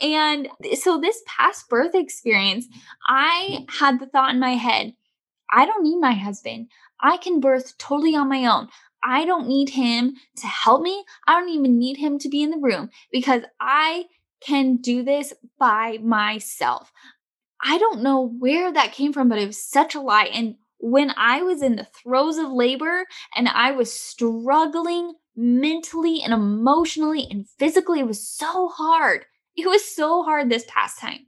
And 0.00 0.48
so, 0.78 1.00
this 1.00 1.22
past 1.26 1.68
birth 1.68 1.94
experience, 1.94 2.66
I 3.06 3.66
had 3.68 4.00
the 4.00 4.06
thought 4.06 4.34
in 4.34 4.40
my 4.40 4.54
head 4.54 4.94
I 5.50 5.66
don't 5.66 5.82
need 5.82 5.98
my 5.98 6.12
husband. 6.12 6.68
I 7.00 7.16
can 7.16 7.40
birth 7.40 7.76
totally 7.78 8.14
on 8.14 8.28
my 8.28 8.46
own. 8.46 8.68
I 9.02 9.24
don't 9.24 9.48
need 9.48 9.70
him 9.70 10.16
to 10.36 10.46
help 10.46 10.82
me. 10.82 11.04
I 11.26 11.38
don't 11.38 11.48
even 11.50 11.78
need 11.78 11.96
him 11.96 12.18
to 12.18 12.28
be 12.28 12.42
in 12.42 12.50
the 12.50 12.58
room 12.58 12.90
because 13.12 13.42
I 13.60 14.06
can 14.40 14.76
do 14.76 15.02
this 15.02 15.32
by 15.58 15.98
myself. 16.02 16.92
I 17.62 17.78
don't 17.78 18.02
know 18.02 18.34
where 18.38 18.72
that 18.72 18.92
came 18.92 19.12
from, 19.12 19.28
but 19.28 19.38
it 19.38 19.46
was 19.46 19.62
such 19.62 19.94
a 19.94 20.00
lie. 20.00 20.30
And 20.32 20.56
when 20.78 21.12
I 21.16 21.42
was 21.42 21.62
in 21.62 21.76
the 21.76 21.84
throes 21.84 22.38
of 22.38 22.50
labor 22.50 23.04
and 23.36 23.48
I 23.48 23.72
was 23.72 23.92
struggling 23.92 25.14
mentally 25.38 26.20
and 26.20 26.32
emotionally 26.32 27.26
and 27.30 27.48
physically, 27.58 28.00
it 28.00 28.06
was 28.06 28.26
so 28.26 28.68
hard. 28.68 29.24
It 29.56 29.66
was 29.66 29.84
so 29.94 30.24
hard 30.24 30.50
this 30.50 30.64
past 30.66 30.98
time. 30.98 31.26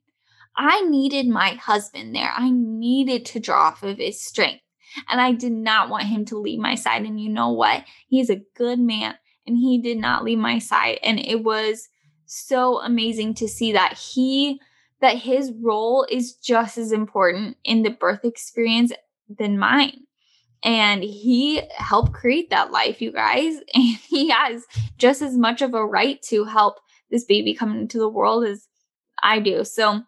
I 0.57 0.83
needed 0.83 1.29
my 1.29 1.51
husband 1.51 2.15
there. 2.15 2.33
I 2.37 2.51
needed 2.51 3.25
to 3.27 3.41
draw 3.41 3.69
off 3.69 3.85
of 3.85 3.99
his 3.99 4.21
strength. 4.21 4.63
And 5.09 5.21
I 5.21 5.31
did 5.31 5.53
not 5.53 5.89
want 5.89 6.09
him 6.09 6.25
to 6.27 6.39
leave 6.39 6.59
my 6.59 6.75
side. 6.75 7.03
And 7.03 7.21
you 7.21 7.29
know 7.29 7.51
what? 7.53 7.85
He's 8.09 8.29
a 8.29 8.43
good 8.57 8.81
man 8.81 9.15
and 9.47 9.57
he 9.57 9.81
did 9.81 9.99
not 9.99 10.25
leave 10.25 10.39
my 10.39 10.59
side. 10.59 10.99
And 11.05 11.21
it 11.21 11.45
was 11.45 11.89
so 12.27 12.81
amazing 12.81 13.35
to 13.35 13.49
see 13.49 13.73
that 13.73 13.97
he 13.97 14.61
that 15.01 15.17
his 15.17 15.53
role 15.63 16.07
is 16.11 16.35
just 16.35 16.77
as 16.77 16.93
important 16.93 17.57
in 17.65 17.83
the 17.83 17.91
birth 17.91 18.25
experience 18.25 18.93
than 19.29 19.59
mine. 19.59 20.03
And 20.63 21.03
he 21.03 21.63
helped 21.77 22.13
create 22.13 22.51
that 22.51 22.71
life, 22.71 23.01
you 23.01 23.13
guys. 23.13 23.57
And 23.75 23.97
he 23.97 24.31
has 24.31 24.67
just 24.99 25.23
as 25.23 25.37
much 25.37 25.63
of 25.63 25.75
a 25.75 25.85
right 25.85 26.21
to 26.23 26.45
help 26.45 26.81
this 27.11 27.25
baby 27.25 27.55
come 27.55 27.75
into 27.77 27.99
the 27.99 28.09
world 28.09 28.45
as 28.45 28.69
I 29.23 29.41
do. 29.41 29.65
So 29.65 30.03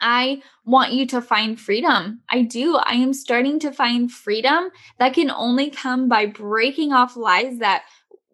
I 0.00 0.42
want 0.64 0.92
you 0.92 1.06
to 1.08 1.20
find 1.20 1.60
freedom. 1.60 2.22
I 2.28 2.42
do. 2.42 2.76
I 2.76 2.94
am 2.94 3.12
starting 3.12 3.58
to 3.60 3.72
find 3.72 4.10
freedom 4.10 4.70
that 4.98 5.14
can 5.14 5.30
only 5.30 5.70
come 5.70 6.08
by 6.08 6.26
breaking 6.26 6.92
off 6.92 7.16
lies 7.16 7.58
that 7.58 7.82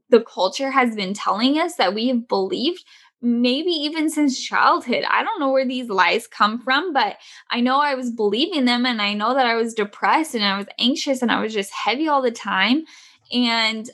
the 0.08 0.20
culture 0.20 0.70
has 0.70 0.94
been 0.94 1.14
telling 1.14 1.58
us 1.58 1.74
that 1.76 1.94
we 1.94 2.08
have 2.08 2.28
believed 2.28 2.84
maybe 3.26 3.70
even 3.70 4.08
since 4.08 4.40
childhood. 4.40 5.04
I 5.10 5.24
don't 5.24 5.40
know 5.40 5.50
where 5.50 5.66
these 5.66 5.88
lies 5.88 6.28
come 6.28 6.60
from, 6.60 6.92
but 6.92 7.16
I 7.50 7.60
know 7.60 7.80
I 7.80 7.96
was 7.96 8.12
believing 8.12 8.66
them 8.66 8.86
and 8.86 9.02
I 9.02 9.14
know 9.14 9.34
that 9.34 9.46
I 9.46 9.56
was 9.56 9.74
depressed 9.74 10.36
and 10.36 10.44
I 10.44 10.56
was 10.56 10.68
anxious 10.78 11.22
and 11.22 11.32
I 11.32 11.40
was 11.40 11.52
just 11.52 11.72
heavy 11.72 12.06
all 12.06 12.22
the 12.22 12.30
time. 12.30 12.84
And 13.32 13.90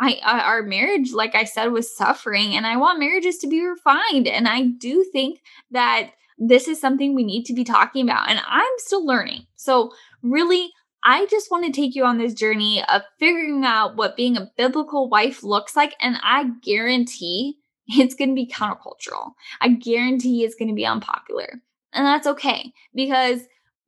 I, 0.00 0.18
I 0.24 0.40
our 0.40 0.62
marriage, 0.62 1.12
like 1.12 1.36
I 1.36 1.44
said, 1.44 1.66
was 1.68 1.96
suffering, 1.96 2.56
and 2.56 2.66
I 2.66 2.76
want 2.76 2.98
marriages 2.98 3.38
to 3.38 3.46
be 3.46 3.64
refined. 3.64 4.26
And 4.26 4.48
I 4.48 4.62
do 4.64 5.04
think 5.04 5.40
that 5.70 6.10
this 6.38 6.66
is 6.66 6.80
something 6.80 7.14
we 7.14 7.22
need 7.22 7.44
to 7.44 7.54
be 7.54 7.62
talking 7.62 8.02
about. 8.02 8.28
And 8.28 8.40
I'm 8.44 8.72
still 8.78 9.06
learning. 9.06 9.46
So, 9.54 9.92
really, 10.22 10.72
I 11.04 11.26
just 11.26 11.52
want 11.52 11.66
to 11.66 11.72
take 11.72 11.94
you 11.94 12.04
on 12.04 12.18
this 12.18 12.34
journey 12.34 12.82
of 12.88 13.02
figuring 13.20 13.64
out 13.64 13.94
what 13.94 14.16
being 14.16 14.36
a 14.36 14.50
biblical 14.56 15.08
wife 15.08 15.44
looks 15.44 15.76
like. 15.76 15.94
And 16.00 16.16
I 16.24 16.50
guarantee 16.62 17.58
it's 17.86 18.14
going 18.14 18.30
to 18.30 18.34
be 18.34 18.46
countercultural. 18.46 19.32
I 19.60 19.68
guarantee 19.68 20.44
it's 20.44 20.54
going 20.54 20.68
to 20.68 20.74
be 20.74 20.86
unpopular. 20.86 21.60
And 21.92 22.06
that's 22.06 22.26
okay 22.26 22.72
because 22.94 23.40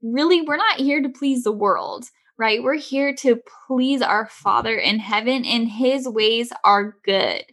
really, 0.02 0.42
we're 0.42 0.56
not 0.56 0.78
here 0.78 1.02
to 1.02 1.08
please 1.08 1.44
the 1.44 1.52
world, 1.52 2.06
right? 2.36 2.62
We're 2.62 2.74
here 2.74 3.14
to 3.16 3.40
please 3.66 4.02
our 4.02 4.26
Father 4.26 4.76
in 4.76 4.98
heaven, 4.98 5.44
and 5.44 5.68
His 5.68 6.06
ways 6.06 6.52
are 6.62 6.96
good. 7.04 7.44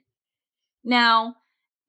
Now, 0.83 1.35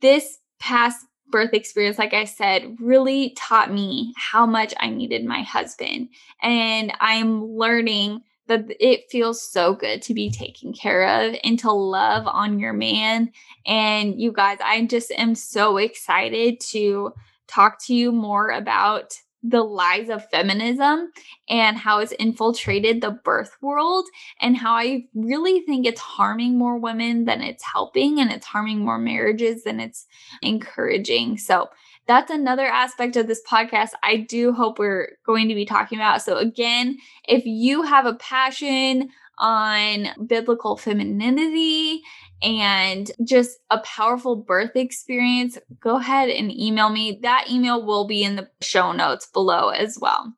this 0.00 0.38
past 0.61 1.04
birth 1.28 1.54
experience, 1.54 1.99
like 1.99 2.14
I 2.14 2.25
said, 2.25 2.76
really 2.78 3.35
taught 3.37 3.73
me 3.73 4.12
how 4.16 4.47
much 4.47 4.75
I 4.78 4.90
needed 4.90 5.25
my 5.25 5.42
husband. 5.42 6.11
And 6.42 6.92
I'm 7.00 7.44
learning 7.44 8.21
that 8.49 8.64
it 8.80 9.11
feels 9.11 9.42
so 9.42 9.75
good 9.75 10.02
to 10.02 10.14
be 10.14 10.30
taken 10.30 10.72
care 10.72 11.28
of 11.28 11.37
and 11.44 11.58
to 11.61 11.72
love 11.72 12.26
on 12.26 12.58
your 12.58 12.72
man. 12.72 13.30
And 13.66 14.20
you 14.20 14.32
guys, 14.32 14.58
I 14.62 14.84
just 14.87 15.11
am 15.12 15.34
so 15.34 15.76
excited 15.76 16.61
to 16.70 17.12
talk 17.46 17.78
to 17.87 17.94
you 17.94 18.12
more 18.12 18.50
about 18.50 19.14
the 19.42 19.62
lies 19.62 20.08
of 20.08 20.28
feminism 20.30 21.11
and 21.49 21.76
how 21.76 21.99
it's 21.99 22.12
infiltrated 22.12 23.00
the 23.00 23.11
birth 23.11 23.56
world 23.61 24.06
and 24.40 24.56
how 24.56 24.75
I 24.75 25.06
really 25.14 25.61
think 25.62 25.84
it's 25.84 26.00
harming 26.00 26.56
more 26.56 26.78
women 26.78 27.25
than 27.25 27.42
it's 27.42 27.64
helping 27.64 28.20
and 28.20 28.30
it's 28.30 28.46
harming 28.46 28.84
more 28.84 28.99
marriages 28.99 29.64
than 29.64 29.80
it's 29.80 30.06
encouraging. 30.42 31.38
So 31.38 31.70
that's 32.06 32.30
another 32.30 32.66
aspect 32.66 33.16
of 33.16 33.26
this 33.26 33.42
podcast 33.49 33.90
I 34.02 34.16
do 34.16 34.52
hope 34.52 34.78
we're 34.78 35.16
going 35.25 35.49
to 35.49 35.54
be 35.54 35.64
talking 35.64 35.99
about. 35.99 36.23
So 36.23 36.37
again, 36.37 36.99
if 37.26 37.47
you 37.47 37.82
have 37.82 38.06
a 38.06 38.14
passion 38.14 39.11
on 39.38 40.09
biblical 40.26 40.76
femininity 40.76 42.02
and 42.42 43.11
just 43.25 43.59
a 43.71 43.78
powerful 43.80 44.37
birth 44.37 44.76
experience, 44.76 45.59
go 45.80 45.97
ahead 45.97 46.28
and 46.28 46.50
email 46.50 46.90
me. 46.90 47.18
That 47.23 47.47
email 47.50 47.85
will 47.85 48.06
be 48.06 48.25
in 48.25 48.37
the 48.37 48.49
show 48.61 48.92
notes 48.92 49.26
below 49.26 49.68
as 49.68 49.99
well. 50.00 50.35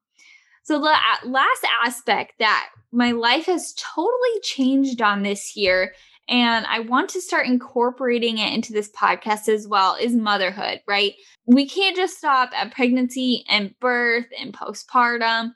So, 0.62 0.80
the 0.80 0.88
uh, 0.88 1.28
last 1.28 1.66
aspect 1.84 2.34
that 2.38 2.70
my 2.92 3.12
life 3.12 3.46
has 3.46 3.74
totally 3.74 4.40
changed 4.42 5.02
on 5.02 5.22
this 5.22 5.56
year, 5.56 5.92
and 6.28 6.64
I 6.66 6.80
want 6.80 7.10
to 7.10 7.20
start 7.20 7.46
incorporating 7.46 8.38
it 8.38 8.52
into 8.52 8.72
this 8.72 8.90
podcast 8.90 9.48
as 9.48 9.68
well, 9.68 9.96
is 10.00 10.14
motherhood, 10.14 10.80
right? 10.88 11.14
We 11.46 11.68
can't 11.68 11.96
just 11.96 12.16
stop 12.16 12.50
at 12.54 12.72
pregnancy 12.72 13.44
and 13.48 13.74
birth 13.80 14.26
and 14.40 14.52
postpartum. 14.54 15.52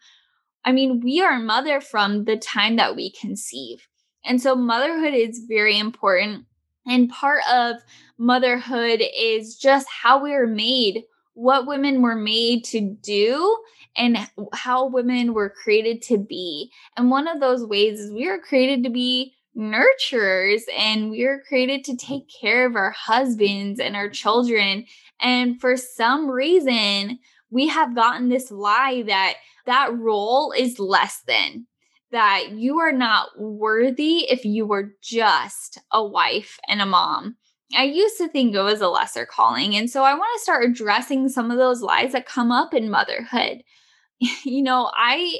I 0.64 0.72
mean, 0.72 1.00
we 1.00 1.22
are 1.22 1.38
mother 1.38 1.80
from 1.80 2.24
the 2.24 2.36
time 2.36 2.76
that 2.76 2.96
we 2.96 3.10
conceive. 3.12 3.86
And 4.24 4.42
so 4.42 4.54
motherhood 4.54 5.14
is 5.14 5.46
very 5.48 5.78
important. 5.78 6.44
And 6.86 7.08
part 7.08 7.40
of 7.50 7.76
motherhood 8.18 9.02
is 9.16 9.56
just 9.56 9.88
how 9.88 10.22
we 10.22 10.34
are 10.34 10.46
made, 10.46 11.04
what 11.32 11.66
women 11.66 12.02
were 12.02 12.16
made 12.16 12.64
to 12.64 12.80
do, 12.80 13.58
and 13.96 14.18
how 14.52 14.86
women 14.86 15.32
were 15.32 15.50
created 15.50 16.02
to 16.02 16.18
be. 16.18 16.70
And 16.96 17.10
one 17.10 17.26
of 17.26 17.40
those 17.40 17.64
ways 17.64 17.98
is 17.98 18.12
we 18.12 18.28
are 18.28 18.38
created 18.38 18.84
to 18.84 18.90
be 18.90 19.34
nurturers 19.58 20.62
and 20.76 21.10
we 21.10 21.24
are 21.24 21.42
created 21.48 21.84
to 21.84 21.92
mm. 21.92 21.98
take 21.98 22.30
care 22.40 22.66
of 22.66 22.76
our 22.76 22.92
husbands 22.92 23.80
and 23.80 23.96
our 23.96 24.08
children. 24.08 24.86
And 25.20 25.60
for 25.60 25.76
some 25.76 26.30
reason, 26.30 27.18
we 27.50 27.68
have 27.68 27.94
gotten 27.94 28.28
this 28.28 28.50
lie 28.50 29.02
that 29.06 29.34
that 29.66 29.96
role 29.98 30.52
is 30.56 30.78
less 30.78 31.22
than 31.26 31.66
that 32.10 32.52
you 32.52 32.78
are 32.78 32.92
not 32.92 33.28
worthy 33.38 34.30
if 34.30 34.44
you 34.44 34.66
were 34.66 34.94
just 35.02 35.78
a 35.92 36.04
wife 36.04 36.58
and 36.68 36.80
a 36.80 36.86
mom. 36.86 37.36
I 37.76 37.84
used 37.84 38.16
to 38.16 38.28
think 38.28 38.54
it 38.54 38.62
was 38.62 38.80
a 38.80 38.88
lesser 38.88 39.26
calling. 39.26 39.76
And 39.76 39.90
so 39.90 40.04
I 40.04 40.14
want 40.14 40.30
to 40.36 40.42
start 40.42 40.64
addressing 40.64 41.28
some 41.28 41.50
of 41.50 41.58
those 41.58 41.82
lies 41.82 42.12
that 42.12 42.24
come 42.24 42.50
up 42.50 42.72
in 42.72 42.90
motherhood. 42.90 43.62
you 44.44 44.62
know, 44.62 44.90
I 44.94 45.38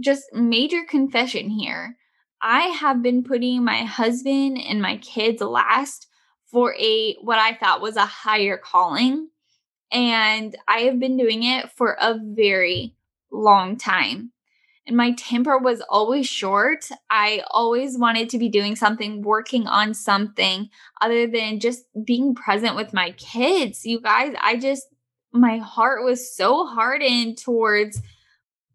just 0.00 0.24
major 0.32 0.82
confession 0.88 1.48
here. 1.48 1.96
I 2.42 2.62
have 2.68 3.02
been 3.02 3.22
putting 3.22 3.64
my 3.64 3.84
husband 3.84 4.58
and 4.58 4.80
my 4.80 4.96
kids 4.98 5.42
last 5.42 6.06
for 6.46 6.74
a 6.76 7.14
what 7.22 7.38
I 7.38 7.54
thought 7.54 7.80
was 7.80 7.96
a 7.96 8.06
higher 8.06 8.56
calling. 8.56 9.28
And 9.92 10.56
I 10.68 10.80
have 10.80 10.98
been 10.98 11.16
doing 11.16 11.42
it 11.42 11.70
for 11.72 11.96
a 12.00 12.18
very 12.18 12.94
long 13.30 13.76
time 13.76 14.32
and 14.90 14.96
my 14.96 15.12
temper 15.12 15.56
was 15.56 15.80
always 15.88 16.26
short. 16.26 16.88
I 17.08 17.44
always 17.50 17.96
wanted 17.96 18.28
to 18.30 18.38
be 18.38 18.48
doing 18.48 18.74
something, 18.74 19.22
working 19.22 19.68
on 19.68 19.94
something 19.94 20.68
other 21.00 21.28
than 21.28 21.60
just 21.60 21.84
being 22.04 22.34
present 22.34 22.74
with 22.74 22.92
my 22.92 23.12
kids. 23.12 23.86
You 23.86 24.00
guys, 24.00 24.34
I 24.40 24.56
just, 24.56 24.86
my 25.32 25.58
heart 25.58 26.04
was 26.04 26.34
so 26.34 26.66
hardened 26.66 27.38
towards 27.38 28.02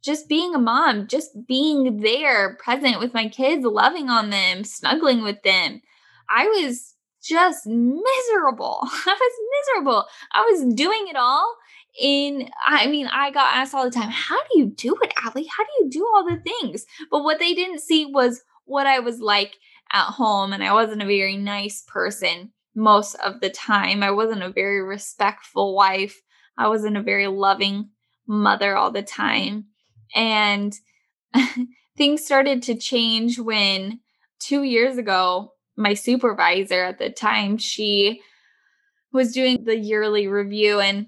just 0.05 0.29
being 0.29 0.53
a 0.53 0.59
mom, 0.59 1.07
just 1.07 1.47
being 1.47 1.97
there, 1.97 2.55
present 2.57 2.99
with 2.99 3.13
my 3.13 3.27
kids, 3.27 3.65
loving 3.65 4.09
on 4.09 4.29
them, 4.29 4.63
snuggling 4.63 5.23
with 5.23 5.41
them. 5.41 5.81
I 6.29 6.45
was 6.45 6.93
just 7.23 7.65
miserable. 7.65 8.79
I 8.83 9.17
was 9.19 9.75
miserable. 9.75 10.05
I 10.31 10.41
was 10.41 10.75
doing 10.75 11.07
it 11.07 11.15
all 11.15 11.55
in 11.99 12.49
i 12.67 12.87
mean 12.87 13.07
i 13.07 13.31
got 13.31 13.55
asked 13.55 13.73
all 13.73 13.85
the 13.85 13.91
time 13.91 14.09
how 14.09 14.35
do 14.35 14.59
you 14.59 14.65
do 14.65 14.95
it 15.01 15.13
ali 15.25 15.45
how 15.45 15.63
do 15.63 15.69
you 15.79 15.89
do 15.89 16.05
all 16.13 16.25
the 16.25 16.37
things 16.37 16.85
but 17.09 17.23
what 17.23 17.39
they 17.39 17.53
didn't 17.53 17.79
see 17.79 18.05
was 18.05 18.43
what 18.65 18.85
i 18.85 18.99
was 18.99 19.19
like 19.19 19.55
at 19.93 20.07
home 20.07 20.51
and 20.51 20.63
i 20.63 20.73
wasn't 20.73 21.01
a 21.01 21.05
very 21.05 21.37
nice 21.37 21.83
person 21.87 22.51
most 22.75 23.15
of 23.15 23.39
the 23.39 23.49
time 23.49 24.03
i 24.03 24.11
wasn't 24.11 24.43
a 24.43 24.49
very 24.49 24.81
respectful 24.81 25.73
wife 25.73 26.21
i 26.57 26.67
wasn't 26.67 26.97
a 26.97 27.01
very 27.01 27.27
loving 27.27 27.89
mother 28.27 28.75
all 28.75 28.91
the 28.91 29.03
time 29.03 29.65
and 30.15 30.73
things 31.97 32.25
started 32.25 32.63
to 32.63 32.75
change 32.75 33.39
when 33.39 33.99
2 34.39 34.63
years 34.63 34.97
ago 34.97 35.51
my 35.77 35.93
supervisor 35.93 36.83
at 36.83 36.99
the 36.99 37.09
time 37.09 37.57
she 37.57 38.21
was 39.11 39.33
doing 39.33 39.63
the 39.63 39.77
yearly 39.77 40.27
review 40.27 40.79
and 40.79 41.07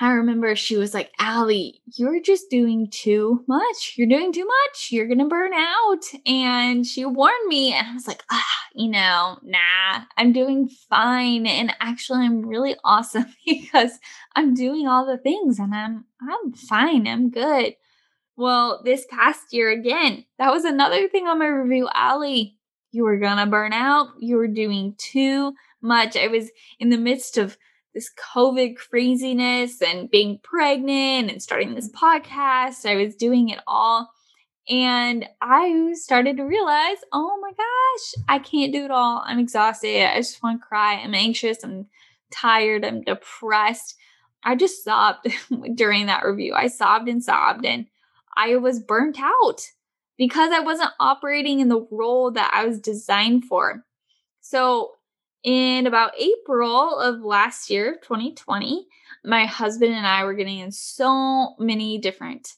I 0.00 0.12
remember 0.12 0.54
she 0.54 0.76
was 0.76 0.94
like, 0.94 1.10
Ali, 1.18 1.82
you're 1.96 2.20
just 2.20 2.50
doing 2.50 2.88
too 2.90 3.44
much. 3.48 3.94
You're 3.96 4.08
doing 4.08 4.32
too 4.32 4.46
much. 4.46 4.88
You're 4.90 5.08
going 5.08 5.18
to 5.18 5.26
burn 5.26 5.52
out. 5.52 6.02
And 6.24 6.86
she 6.86 7.04
warned 7.04 7.48
me. 7.48 7.72
And 7.72 7.86
I 7.88 7.94
was 7.94 8.06
like, 8.06 8.22
ah, 8.30 8.44
you 8.74 8.90
know, 8.90 9.38
nah, 9.42 10.04
I'm 10.16 10.32
doing 10.32 10.68
fine. 10.88 11.46
And 11.46 11.74
actually, 11.80 12.24
I'm 12.24 12.46
really 12.46 12.76
awesome 12.84 13.26
because 13.44 13.98
I'm 14.36 14.54
doing 14.54 14.86
all 14.86 15.04
the 15.04 15.18
things 15.18 15.58
and 15.58 15.74
I'm, 15.74 16.04
I'm 16.22 16.52
fine. 16.52 17.08
I'm 17.08 17.30
good. 17.30 17.74
Well, 18.38 18.82
this 18.84 19.04
past 19.10 19.52
year 19.52 19.68
again, 19.68 20.24
that 20.38 20.52
was 20.52 20.64
another 20.64 21.08
thing 21.08 21.26
on 21.26 21.40
my 21.40 21.46
review. 21.46 21.88
Ali, 21.92 22.56
you 22.92 23.02
were 23.02 23.18
going 23.18 23.38
to 23.38 23.46
burn 23.46 23.72
out. 23.72 24.10
You 24.20 24.36
were 24.36 24.46
doing 24.46 24.94
too 24.96 25.54
much. 25.82 26.16
I 26.16 26.28
was 26.28 26.48
in 26.78 26.90
the 26.90 26.98
midst 26.98 27.36
of 27.36 27.58
this 27.94 28.08
COVID 28.32 28.76
craziness 28.76 29.82
and 29.82 30.08
being 30.08 30.38
pregnant 30.44 31.32
and 31.32 31.42
starting 31.42 31.74
this 31.74 31.90
mm-hmm. 31.90 32.04
podcast. 32.04 32.88
I 32.88 32.94
was 32.94 33.16
doing 33.16 33.48
it 33.48 33.58
all. 33.66 34.08
And 34.70 35.26
I 35.42 35.94
started 35.94 36.36
to 36.36 36.44
realize, 36.44 36.98
oh 37.12 37.40
my 37.42 37.50
gosh, 37.50 38.24
I 38.28 38.38
can't 38.38 38.72
do 38.72 38.84
it 38.84 38.92
all. 38.92 39.20
I'm 39.26 39.40
exhausted. 39.40 40.08
I 40.08 40.18
just 40.18 40.40
want 40.44 40.60
to 40.60 40.64
cry. 40.64 40.94
I'm 40.94 41.12
anxious. 41.12 41.64
I'm 41.64 41.86
tired. 42.30 42.84
I'm 42.84 43.02
depressed. 43.02 43.96
I 44.44 44.54
just 44.54 44.84
sobbed 44.84 45.26
during 45.74 46.06
that 46.06 46.24
review. 46.24 46.54
I 46.54 46.68
sobbed 46.68 47.08
and 47.08 47.24
sobbed, 47.24 47.66
and 47.66 47.86
I 48.38 48.56
was 48.56 48.80
burnt 48.80 49.18
out 49.20 49.60
because 50.16 50.52
I 50.52 50.60
wasn't 50.60 50.92
operating 51.00 51.60
in 51.60 51.68
the 51.68 51.86
role 51.90 52.30
that 52.30 52.50
I 52.54 52.64
was 52.64 52.80
designed 52.80 53.44
for. 53.44 53.84
So 54.40 54.92
in 55.42 55.86
about 55.86 56.12
April 56.18 56.98
of 56.98 57.20
last 57.20 57.68
year, 57.68 57.98
2020, 58.02 58.86
my 59.24 59.44
husband 59.44 59.92
and 59.92 60.06
I 60.06 60.24
were 60.24 60.34
getting 60.34 60.60
in 60.60 60.72
so 60.72 61.54
many 61.58 61.98
different 61.98 62.54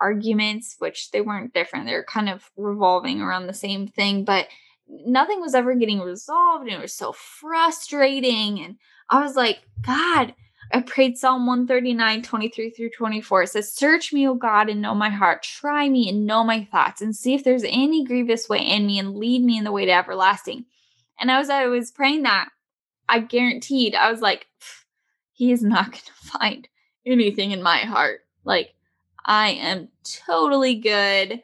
arguments, 0.00 0.76
which 0.78 1.10
they 1.10 1.20
weren't 1.20 1.54
different. 1.54 1.86
They're 1.86 2.04
kind 2.04 2.28
of 2.28 2.50
revolving 2.56 3.20
around 3.20 3.46
the 3.46 3.54
same 3.54 3.86
thing, 3.86 4.24
but 4.24 4.48
nothing 4.88 5.40
was 5.40 5.54
ever 5.54 5.74
getting 5.74 6.00
resolved. 6.00 6.64
And 6.64 6.72
it 6.72 6.80
was 6.80 6.94
so 6.94 7.12
frustrating. 7.12 8.60
And 8.60 8.76
I 9.10 9.20
was 9.20 9.36
like, 9.36 9.60
God, 9.82 10.34
I 10.70 10.82
prayed 10.82 11.16
Psalm 11.16 11.46
139, 11.46 12.22
23 12.22 12.70
through 12.70 12.90
24. 12.90 13.42
It 13.42 13.48
says, 13.48 13.72
Search 13.72 14.12
me, 14.12 14.28
O 14.28 14.34
God, 14.34 14.68
and 14.68 14.82
know 14.82 14.94
my 14.94 15.08
heart. 15.08 15.42
Try 15.42 15.88
me 15.88 16.08
and 16.08 16.26
know 16.26 16.44
my 16.44 16.64
thoughts, 16.70 17.00
and 17.00 17.16
see 17.16 17.34
if 17.34 17.42
there's 17.42 17.64
any 17.66 18.04
grievous 18.04 18.48
way 18.48 18.60
in 18.60 18.86
me, 18.86 18.98
and 18.98 19.16
lead 19.16 19.42
me 19.42 19.56
in 19.56 19.64
the 19.64 19.72
way 19.72 19.86
to 19.86 19.92
everlasting. 19.92 20.66
And 21.18 21.30
as 21.30 21.48
I 21.48 21.66
was 21.66 21.90
praying 21.90 22.22
that, 22.24 22.48
I 23.08 23.20
guaranteed, 23.20 23.94
I 23.94 24.10
was 24.10 24.20
like, 24.20 24.46
he 25.32 25.52
is 25.52 25.62
not 25.62 25.86
going 25.92 26.02
to 26.04 26.38
find 26.38 26.68
anything 27.06 27.52
in 27.52 27.62
my 27.62 27.78
heart. 27.78 28.20
Like, 28.44 28.74
I 29.24 29.50
am 29.50 29.88
totally 30.04 30.74
good. 30.74 31.42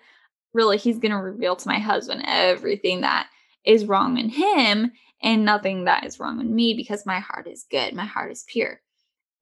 Really, 0.52 0.76
he's 0.76 0.98
going 0.98 1.12
to 1.12 1.18
reveal 1.18 1.56
to 1.56 1.68
my 1.68 1.78
husband 1.78 2.24
everything 2.26 3.00
that 3.00 3.28
is 3.64 3.86
wrong 3.86 4.18
in 4.18 4.28
him 4.28 4.92
and 5.22 5.44
nothing 5.44 5.84
that 5.84 6.04
is 6.04 6.20
wrong 6.20 6.40
in 6.40 6.54
me 6.54 6.74
because 6.74 7.06
my 7.06 7.18
heart 7.18 7.48
is 7.48 7.64
good. 7.70 7.94
My 7.94 8.04
heart 8.04 8.30
is 8.30 8.44
pure. 8.46 8.80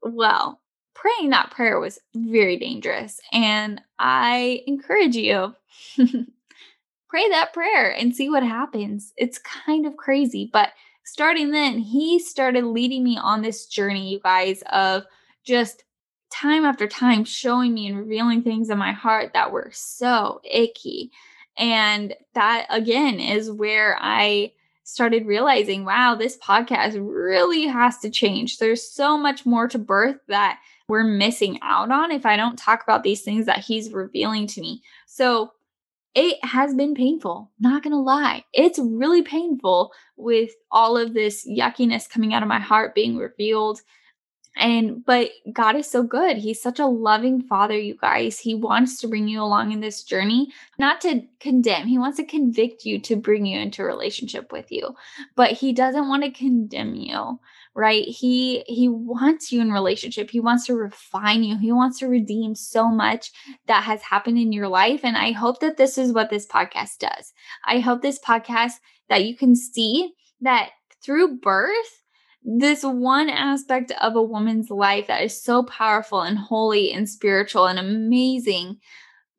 Well, 0.02 0.60
praying 0.94 1.30
that 1.30 1.50
prayer 1.50 1.80
was 1.80 1.98
very 2.14 2.56
dangerous. 2.58 3.20
And 3.32 3.80
I 3.98 4.62
encourage 4.66 5.16
you 5.16 5.54
pray 7.08 7.28
that 7.28 7.52
prayer 7.52 7.90
and 7.90 8.14
see 8.14 8.28
what 8.28 8.42
happens. 8.42 9.12
It's 9.16 9.38
kind 9.38 9.86
of 9.86 9.96
crazy, 9.96 10.50
but 10.52 10.70
starting 11.04 11.50
then, 11.50 11.78
he 11.78 12.18
started 12.18 12.64
leading 12.64 13.04
me 13.04 13.18
on 13.18 13.42
this 13.42 13.66
journey, 13.66 14.10
you 14.10 14.20
guys, 14.20 14.62
of 14.72 15.04
just 15.44 15.84
time 16.30 16.64
after 16.64 16.86
time 16.86 17.24
showing 17.24 17.74
me 17.74 17.86
and 17.86 17.98
revealing 17.98 18.42
things 18.42 18.70
in 18.70 18.78
my 18.78 18.92
heart 18.92 19.32
that 19.34 19.52
were 19.52 19.70
so 19.72 20.40
icky. 20.50 21.10
And 21.58 22.14
that 22.34 22.66
again 22.70 23.20
is 23.20 23.50
where 23.50 23.98
I 24.00 24.52
started 24.92 25.26
realizing, 25.26 25.84
wow, 25.84 26.14
this 26.14 26.36
podcast 26.38 26.96
really 27.00 27.66
has 27.66 27.98
to 27.98 28.10
change. 28.10 28.58
There's 28.58 28.88
so 28.88 29.16
much 29.16 29.46
more 29.46 29.68
to 29.68 29.78
birth 29.78 30.16
that 30.28 30.60
we're 30.88 31.04
missing 31.04 31.58
out 31.62 31.90
on 31.90 32.10
if 32.10 32.26
I 32.26 32.36
don't 32.36 32.58
talk 32.58 32.82
about 32.82 33.02
these 33.02 33.22
things 33.22 33.46
that 33.46 33.60
he's 33.60 33.92
revealing 33.92 34.46
to 34.48 34.60
me. 34.60 34.82
So 35.06 35.52
it 36.14 36.44
has 36.44 36.74
been 36.74 36.94
painful, 36.94 37.50
not 37.58 37.82
gonna 37.82 38.00
lie. 38.00 38.44
It's 38.52 38.78
really 38.78 39.22
painful 39.22 39.92
with 40.16 40.50
all 40.70 40.98
of 40.98 41.14
this 41.14 41.48
yuckiness 41.48 42.08
coming 42.08 42.34
out 42.34 42.42
of 42.42 42.48
my 42.48 42.60
heart 42.60 42.94
being 42.94 43.16
revealed 43.16 43.80
and 44.56 45.04
but 45.04 45.30
God 45.52 45.76
is 45.76 45.90
so 45.90 46.02
good. 46.02 46.36
He's 46.36 46.60
such 46.60 46.78
a 46.78 46.86
loving 46.86 47.42
father, 47.42 47.78
you 47.78 47.96
guys. 47.96 48.38
He 48.38 48.54
wants 48.54 49.00
to 49.00 49.08
bring 49.08 49.26
you 49.26 49.42
along 49.42 49.72
in 49.72 49.80
this 49.80 50.02
journey, 50.02 50.52
not 50.78 51.00
to 51.02 51.22
condemn. 51.40 51.86
He 51.86 51.98
wants 51.98 52.18
to 52.18 52.24
convict 52.24 52.84
you 52.84 53.00
to 53.00 53.16
bring 53.16 53.46
you 53.46 53.58
into 53.58 53.82
relationship 53.82 54.52
with 54.52 54.70
you. 54.70 54.94
But 55.36 55.52
he 55.52 55.72
doesn't 55.72 56.08
want 56.08 56.24
to 56.24 56.30
condemn 56.30 56.94
you, 56.94 57.40
right? 57.74 58.04
He 58.04 58.62
he 58.66 58.88
wants 58.88 59.52
you 59.52 59.62
in 59.62 59.72
relationship. 59.72 60.30
He 60.30 60.40
wants 60.40 60.66
to 60.66 60.74
refine 60.74 61.42
you. 61.42 61.56
He 61.56 61.72
wants 61.72 61.98
to 62.00 62.08
redeem 62.08 62.54
so 62.54 62.88
much 62.88 63.32
that 63.66 63.84
has 63.84 64.02
happened 64.02 64.38
in 64.38 64.52
your 64.52 64.68
life 64.68 65.00
and 65.02 65.16
I 65.16 65.32
hope 65.32 65.60
that 65.60 65.78
this 65.78 65.96
is 65.96 66.12
what 66.12 66.28
this 66.28 66.46
podcast 66.46 66.98
does. 66.98 67.32
I 67.64 67.78
hope 67.78 68.02
this 68.02 68.18
podcast 68.18 68.74
that 69.08 69.24
you 69.24 69.34
can 69.34 69.56
see 69.56 70.12
that 70.42 70.70
through 71.02 71.38
birth 71.38 72.01
this 72.44 72.82
one 72.82 73.28
aspect 73.28 73.92
of 74.00 74.16
a 74.16 74.22
woman's 74.22 74.70
life 74.70 75.06
that 75.06 75.22
is 75.22 75.40
so 75.40 75.62
powerful 75.62 76.22
and 76.22 76.38
holy 76.38 76.92
and 76.92 77.08
spiritual 77.08 77.66
and 77.66 77.78
amazing 77.78 78.78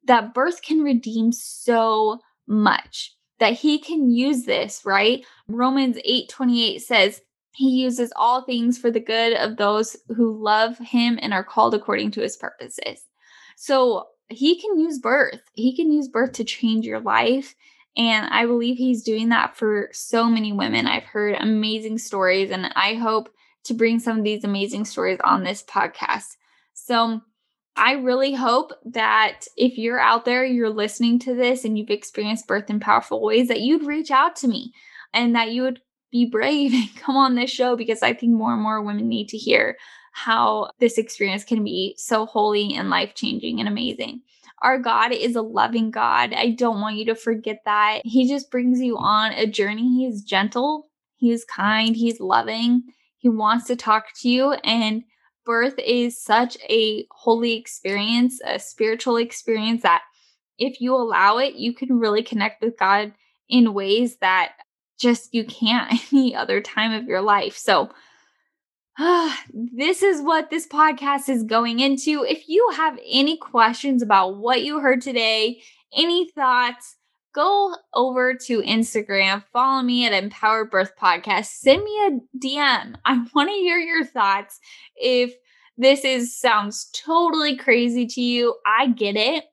that 0.05 0.33
birth 0.33 0.61
can 0.61 0.81
redeem 0.81 1.31
so 1.31 2.19
much 2.47 3.15
that 3.39 3.53
he 3.53 3.79
can 3.79 4.09
use 4.09 4.43
this 4.43 4.81
right? 4.85 5.25
Romans 5.47 5.97
8 6.03 6.29
28 6.29 6.79
says 6.79 7.21
he 7.55 7.69
uses 7.69 8.11
all 8.15 8.43
things 8.43 8.77
for 8.77 8.89
the 8.89 8.99
good 8.99 9.33
of 9.33 9.57
those 9.57 9.95
who 10.15 10.41
love 10.41 10.77
him 10.79 11.19
and 11.21 11.33
are 11.33 11.43
called 11.43 11.73
according 11.73 12.11
to 12.11 12.21
his 12.21 12.35
purposes. 12.35 13.01
So 13.55 14.07
he 14.29 14.59
can 14.59 14.79
use 14.79 14.97
birth. 14.97 15.41
He 15.53 15.75
can 15.75 15.91
use 15.91 16.07
birth 16.07 16.33
to 16.33 16.43
change 16.43 16.85
your 16.85 16.99
life 16.99 17.53
and 17.95 18.27
I 18.27 18.45
believe 18.45 18.77
he's 18.77 19.03
doing 19.03 19.29
that 19.29 19.55
for 19.55 19.89
so 19.91 20.25
many 20.25 20.51
women. 20.51 20.87
I've 20.87 21.03
heard 21.03 21.35
amazing 21.39 21.99
stories, 21.99 22.51
and 22.51 22.71
I 22.75 22.95
hope 22.95 23.29
to 23.65 23.73
bring 23.73 23.99
some 23.99 24.17
of 24.17 24.23
these 24.23 24.43
amazing 24.43 24.85
stories 24.85 25.19
on 25.23 25.43
this 25.43 25.63
podcast. 25.63 26.35
So, 26.73 27.21
I 27.75 27.93
really 27.93 28.33
hope 28.33 28.71
that 28.85 29.47
if 29.57 29.79
you're 29.79 29.99
out 29.99 30.25
there, 30.25 30.45
you're 30.45 30.69
listening 30.69 31.17
to 31.19 31.33
this 31.33 31.65
and 31.65 31.77
you've 31.77 31.89
experienced 31.89 32.47
birth 32.47 32.69
in 32.69 32.79
powerful 32.79 33.21
ways, 33.21 33.47
that 33.47 33.61
you'd 33.61 33.87
reach 33.87 34.11
out 34.11 34.35
to 34.37 34.47
me 34.47 34.73
and 35.11 35.35
that 35.35 35.51
you 35.51 35.63
would 35.63 35.81
be 36.11 36.25
brave 36.25 36.73
and 36.73 36.95
come 36.95 37.17
on 37.17 37.35
this 37.35 37.49
show 37.49 37.75
because 37.75 38.03
I 38.03 38.13
think 38.13 38.33
more 38.33 38.53
and 38.53 38.61
more 38.61 38.81
women 38.81 39.09
need 39.09 39.29
to 39.29 39.37
hear 39.37 39.77
how 40.13 40.69
this 40.79 40.99
experience 40.99 41.43
can 41.43 41.63
be 41.63 41.95
so 41.97 42.25
holy 42.27 42.75
and 42.75 42.89
life 42.89 43.15
changing 43.15 43.59
and 43.59 43.67
amazing. 43.67 44.21
Our 44.63 44.79
God 44.79 45.11
is 45.11 45.35
a 45.35 45.41
loving 45.41 45.91
God. 45.91 46.33
I 46.33 46.51
don't 46.51 46.79
want 46.79 46.95
you 46.95 47.05
to 47.05 47.15
forget 47.15 47.59
that. 47.65 48.01
He 48.05 48.29
just 48.29 48.49
brings 48.49 48.79
you 48.79 48.97
on 48.97 49.33
a 49.33 49.45
journey. 49.45 49.89
He 49.97 50.07
is 50.07 50.23
gentle, 50.23 50.89
He 51.17 51.31
is 51.31 51.45
kind, 51.45 51.95
He's 51.95 52.21
loving. 52.21 52.83
He 53.17 53.29
wants 53.29 53.67
to 53.67 53.75
talk 53.75 54.05
to 54.21 54.29
you. 54.29 54.53
And 54.63 55.03
birth 55.45 55.75
is 55.77 56.21
such 56.21 56.57
a 56.69 57.05
holy 57.11 57.53
experience, 57.57 58.39
a 58.45 58.57
spiritual 58.57 59.17
experience 59.17 59.83
that 59.83 60.01
if 60.57 60.79
you 60.79 60.95
allow 60.95 61.37
it, 61.37 61.55
you 61.55 61.73
can 61.73 61.99
really 61.99 62.23
connect 62.23 62.63
with 62.63 62.77
God 62.77 63.13
in 63.49 63.73
ways 63.73 64.17
that 64.17 64.53
just 64.99 65.33
you 65.33 65.45
can't 65.45 65.91
any 66.13 66.35
other 66.35 66.61
time 66.61 66.93
of 66.93 67.05
your 67.05 67.21
life. 67.21 67.57
So, 67.57 67.89
this 69.53 70.03
is 70.03 70.21
what 70.21 70.49
this 70.49 70.67
podcast 70.67 71.27
is 71.27 71.43
going 71.43 71.79
into. 71.79 72.23
If 72.23 72.47
you 72.47 72.69
have 72.75 72.99
any 73.09 73.37
questions 73.37 74.03
about 74.03 74.37
what 74.37 74.63
you 74.63 74.79
heard 74.79 75.01
today, 75.01 75.61
any 75.95 76.29
thoughts, 76.29 76.97
go 77.33 77.75
over 77.95 78.35
to 78.35 78.61
Instagram, 78.61 79.43
follow 79.51 79.81
me 79.81 80.05
at 80.05 80.13
Empowered 80.13 80.69
Birth 80.69 80.91
Podcast, 80.99 81.45
send 81.45 81.83
me 81.83 81.97
a 82.05 82.37
DM. 82.37 82.95
I 83.05 83.25
want 83.33 83.49
to 83.49 83.55
hear 83.55 83.79
your 83.79 84.05
thoughts. 84.05 84.59
If 84.95 85.33
this 85.75 86.05
is 86.05 86.37
sounds 86.37 86.91
totally 86.93 87.57
crazy 87.57 88.05
to 88.05 88.21
you, 88.21 88.55
I 88.65 88.89
get 88.89 89.15
it. 89.15 89.45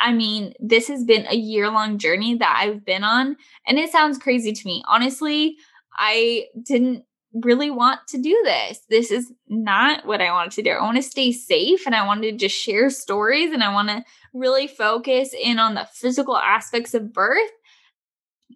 I 0.00 0.12
mean, 0.12 0.54
this 0.58 0.88
has 0.88 1.04
been 1.04 1.24
a 1.28 1.36
year 1.36 1.70
long 1.70 1.98
journey 1.98 2.34
that 2.34 2.58
I've 2.60 2.84
been 2.84 3.04
on, 3.04 3.36
and 3.64 3.78
it 3.78 3.92
sounds 3.92 4.18
crazy 4.18 4.52
to 4.52 4.66
me. 4.66 4.82
Honestly, 4.88 5.56
I 5.96 6.46
didn't 6.64 7.04
really 7.42 7.70
want 7.70 8.00
to 8.08 8.18
do 8.18 8.40
this. 8.44 8.80
This 8.88 9.10
is 9.10 9.32
not 9.48 10.06
what 10.06 10.20
I 10.20 10.32
wanted 10.32 10.52
to 10.52 10.62
do. 10.62 10.70
I 10.70 10.82
want 10.82 10.96
to 10.96 11.02
stay 11.02 11.32
safe 11.32 11.86
and 11.86 11.94
I 11.94 12.06
want 12.06 12.22
to 12.22 12.32
just 12.32 12.56
share 12.56 12.90
stories 12.90 13.52
and 13.52 13.62
I 13.62 13.72
want 13.72 13.88
to 13.88 14.04
really 14.34 14.66
focus 14.66 15.30
in 15.38 15.58
on 15.58 15.74
the 15.74 15.88
physical 15.92 16.36
aspects 16.36 16.94
of 16.94 17.12
birth. 17.12 17.50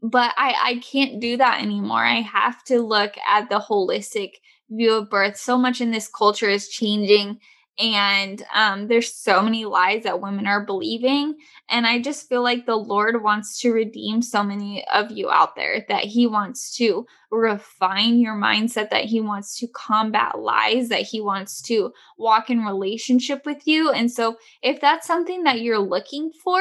But 0.03 0.35
I, 0.37 0.55
I 0.63 0.77
can't 0.79 1.21
do 1.21 1.37
that 1.37 1.63
anymore. 1.63 2.05
I 2.05 2.23
have 2.23 2.63
to 2.65 2.81
look 2.81 3.15
at 3.29 3.49
the 3.49 3.61
holistic 3.61 4.33
view 4.71 4.95
of 4.95 5.11
birth. 5.11 5.37
So 5.37 5.59
much 5.59 5.81
in 5.81 5.91
this 5.91 6.09
culture 6.09 6.49
is 6.49 6.69
changing 6.69 7.39
and 7.79 8.43
um, 8.55 8.87
there's 8.87 9.15
so 9.15 9.43
many 9.43 9.65
lies 9.65 10.03
that 10.03 10.21
women 10.21 10.47
are 10.47 10.65
believing 10.65 11.35
and 11.71 11.87
i 11.87 12.01
just 12.01 12.29
feel 12.29 12.43
like 12.43 12.67
the 12.67 12.77
lord 12.77 13.23
wants 13.23 13.59
to 13.61 13.73
redeem 13.73 14.21
so 14.21 14.43
many 14.43 14.85
of 14.93 15.11
you 15.11 15.31
out 15.31 15.57
there 15.57 15.85
that 15.89 16.05
he 16.05 16.27
wants 16.27 16.77
to 16.77 17.07
refine 17.33 18.19
your 18.19 18.35
mindset 18.35 18.91
that 18.91 19.07
he 19.07 19.21
wants 19.21 19.59
to 19.59 19.67
combat 19.69 20.39
lies 20.39 20.91
that 20.91 21.01
he 21.01 21.21
wants 21.21 21.63
to 21.63 21.91
walk 22.19 22.51
in 22.51 22.61
relationship 22.61 23.47
with 23.47 23.67
you. 23.67 23.91
And 23.91 24.11
so 24.11 24.37
if 24.63 24.81
that's 24.81 25.07
something 25.07 25.45
that 25.45 25.63
you're 25.63 25.79
looking 25.79 26.31
for 26.45 26.61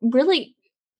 really 0.00 0.54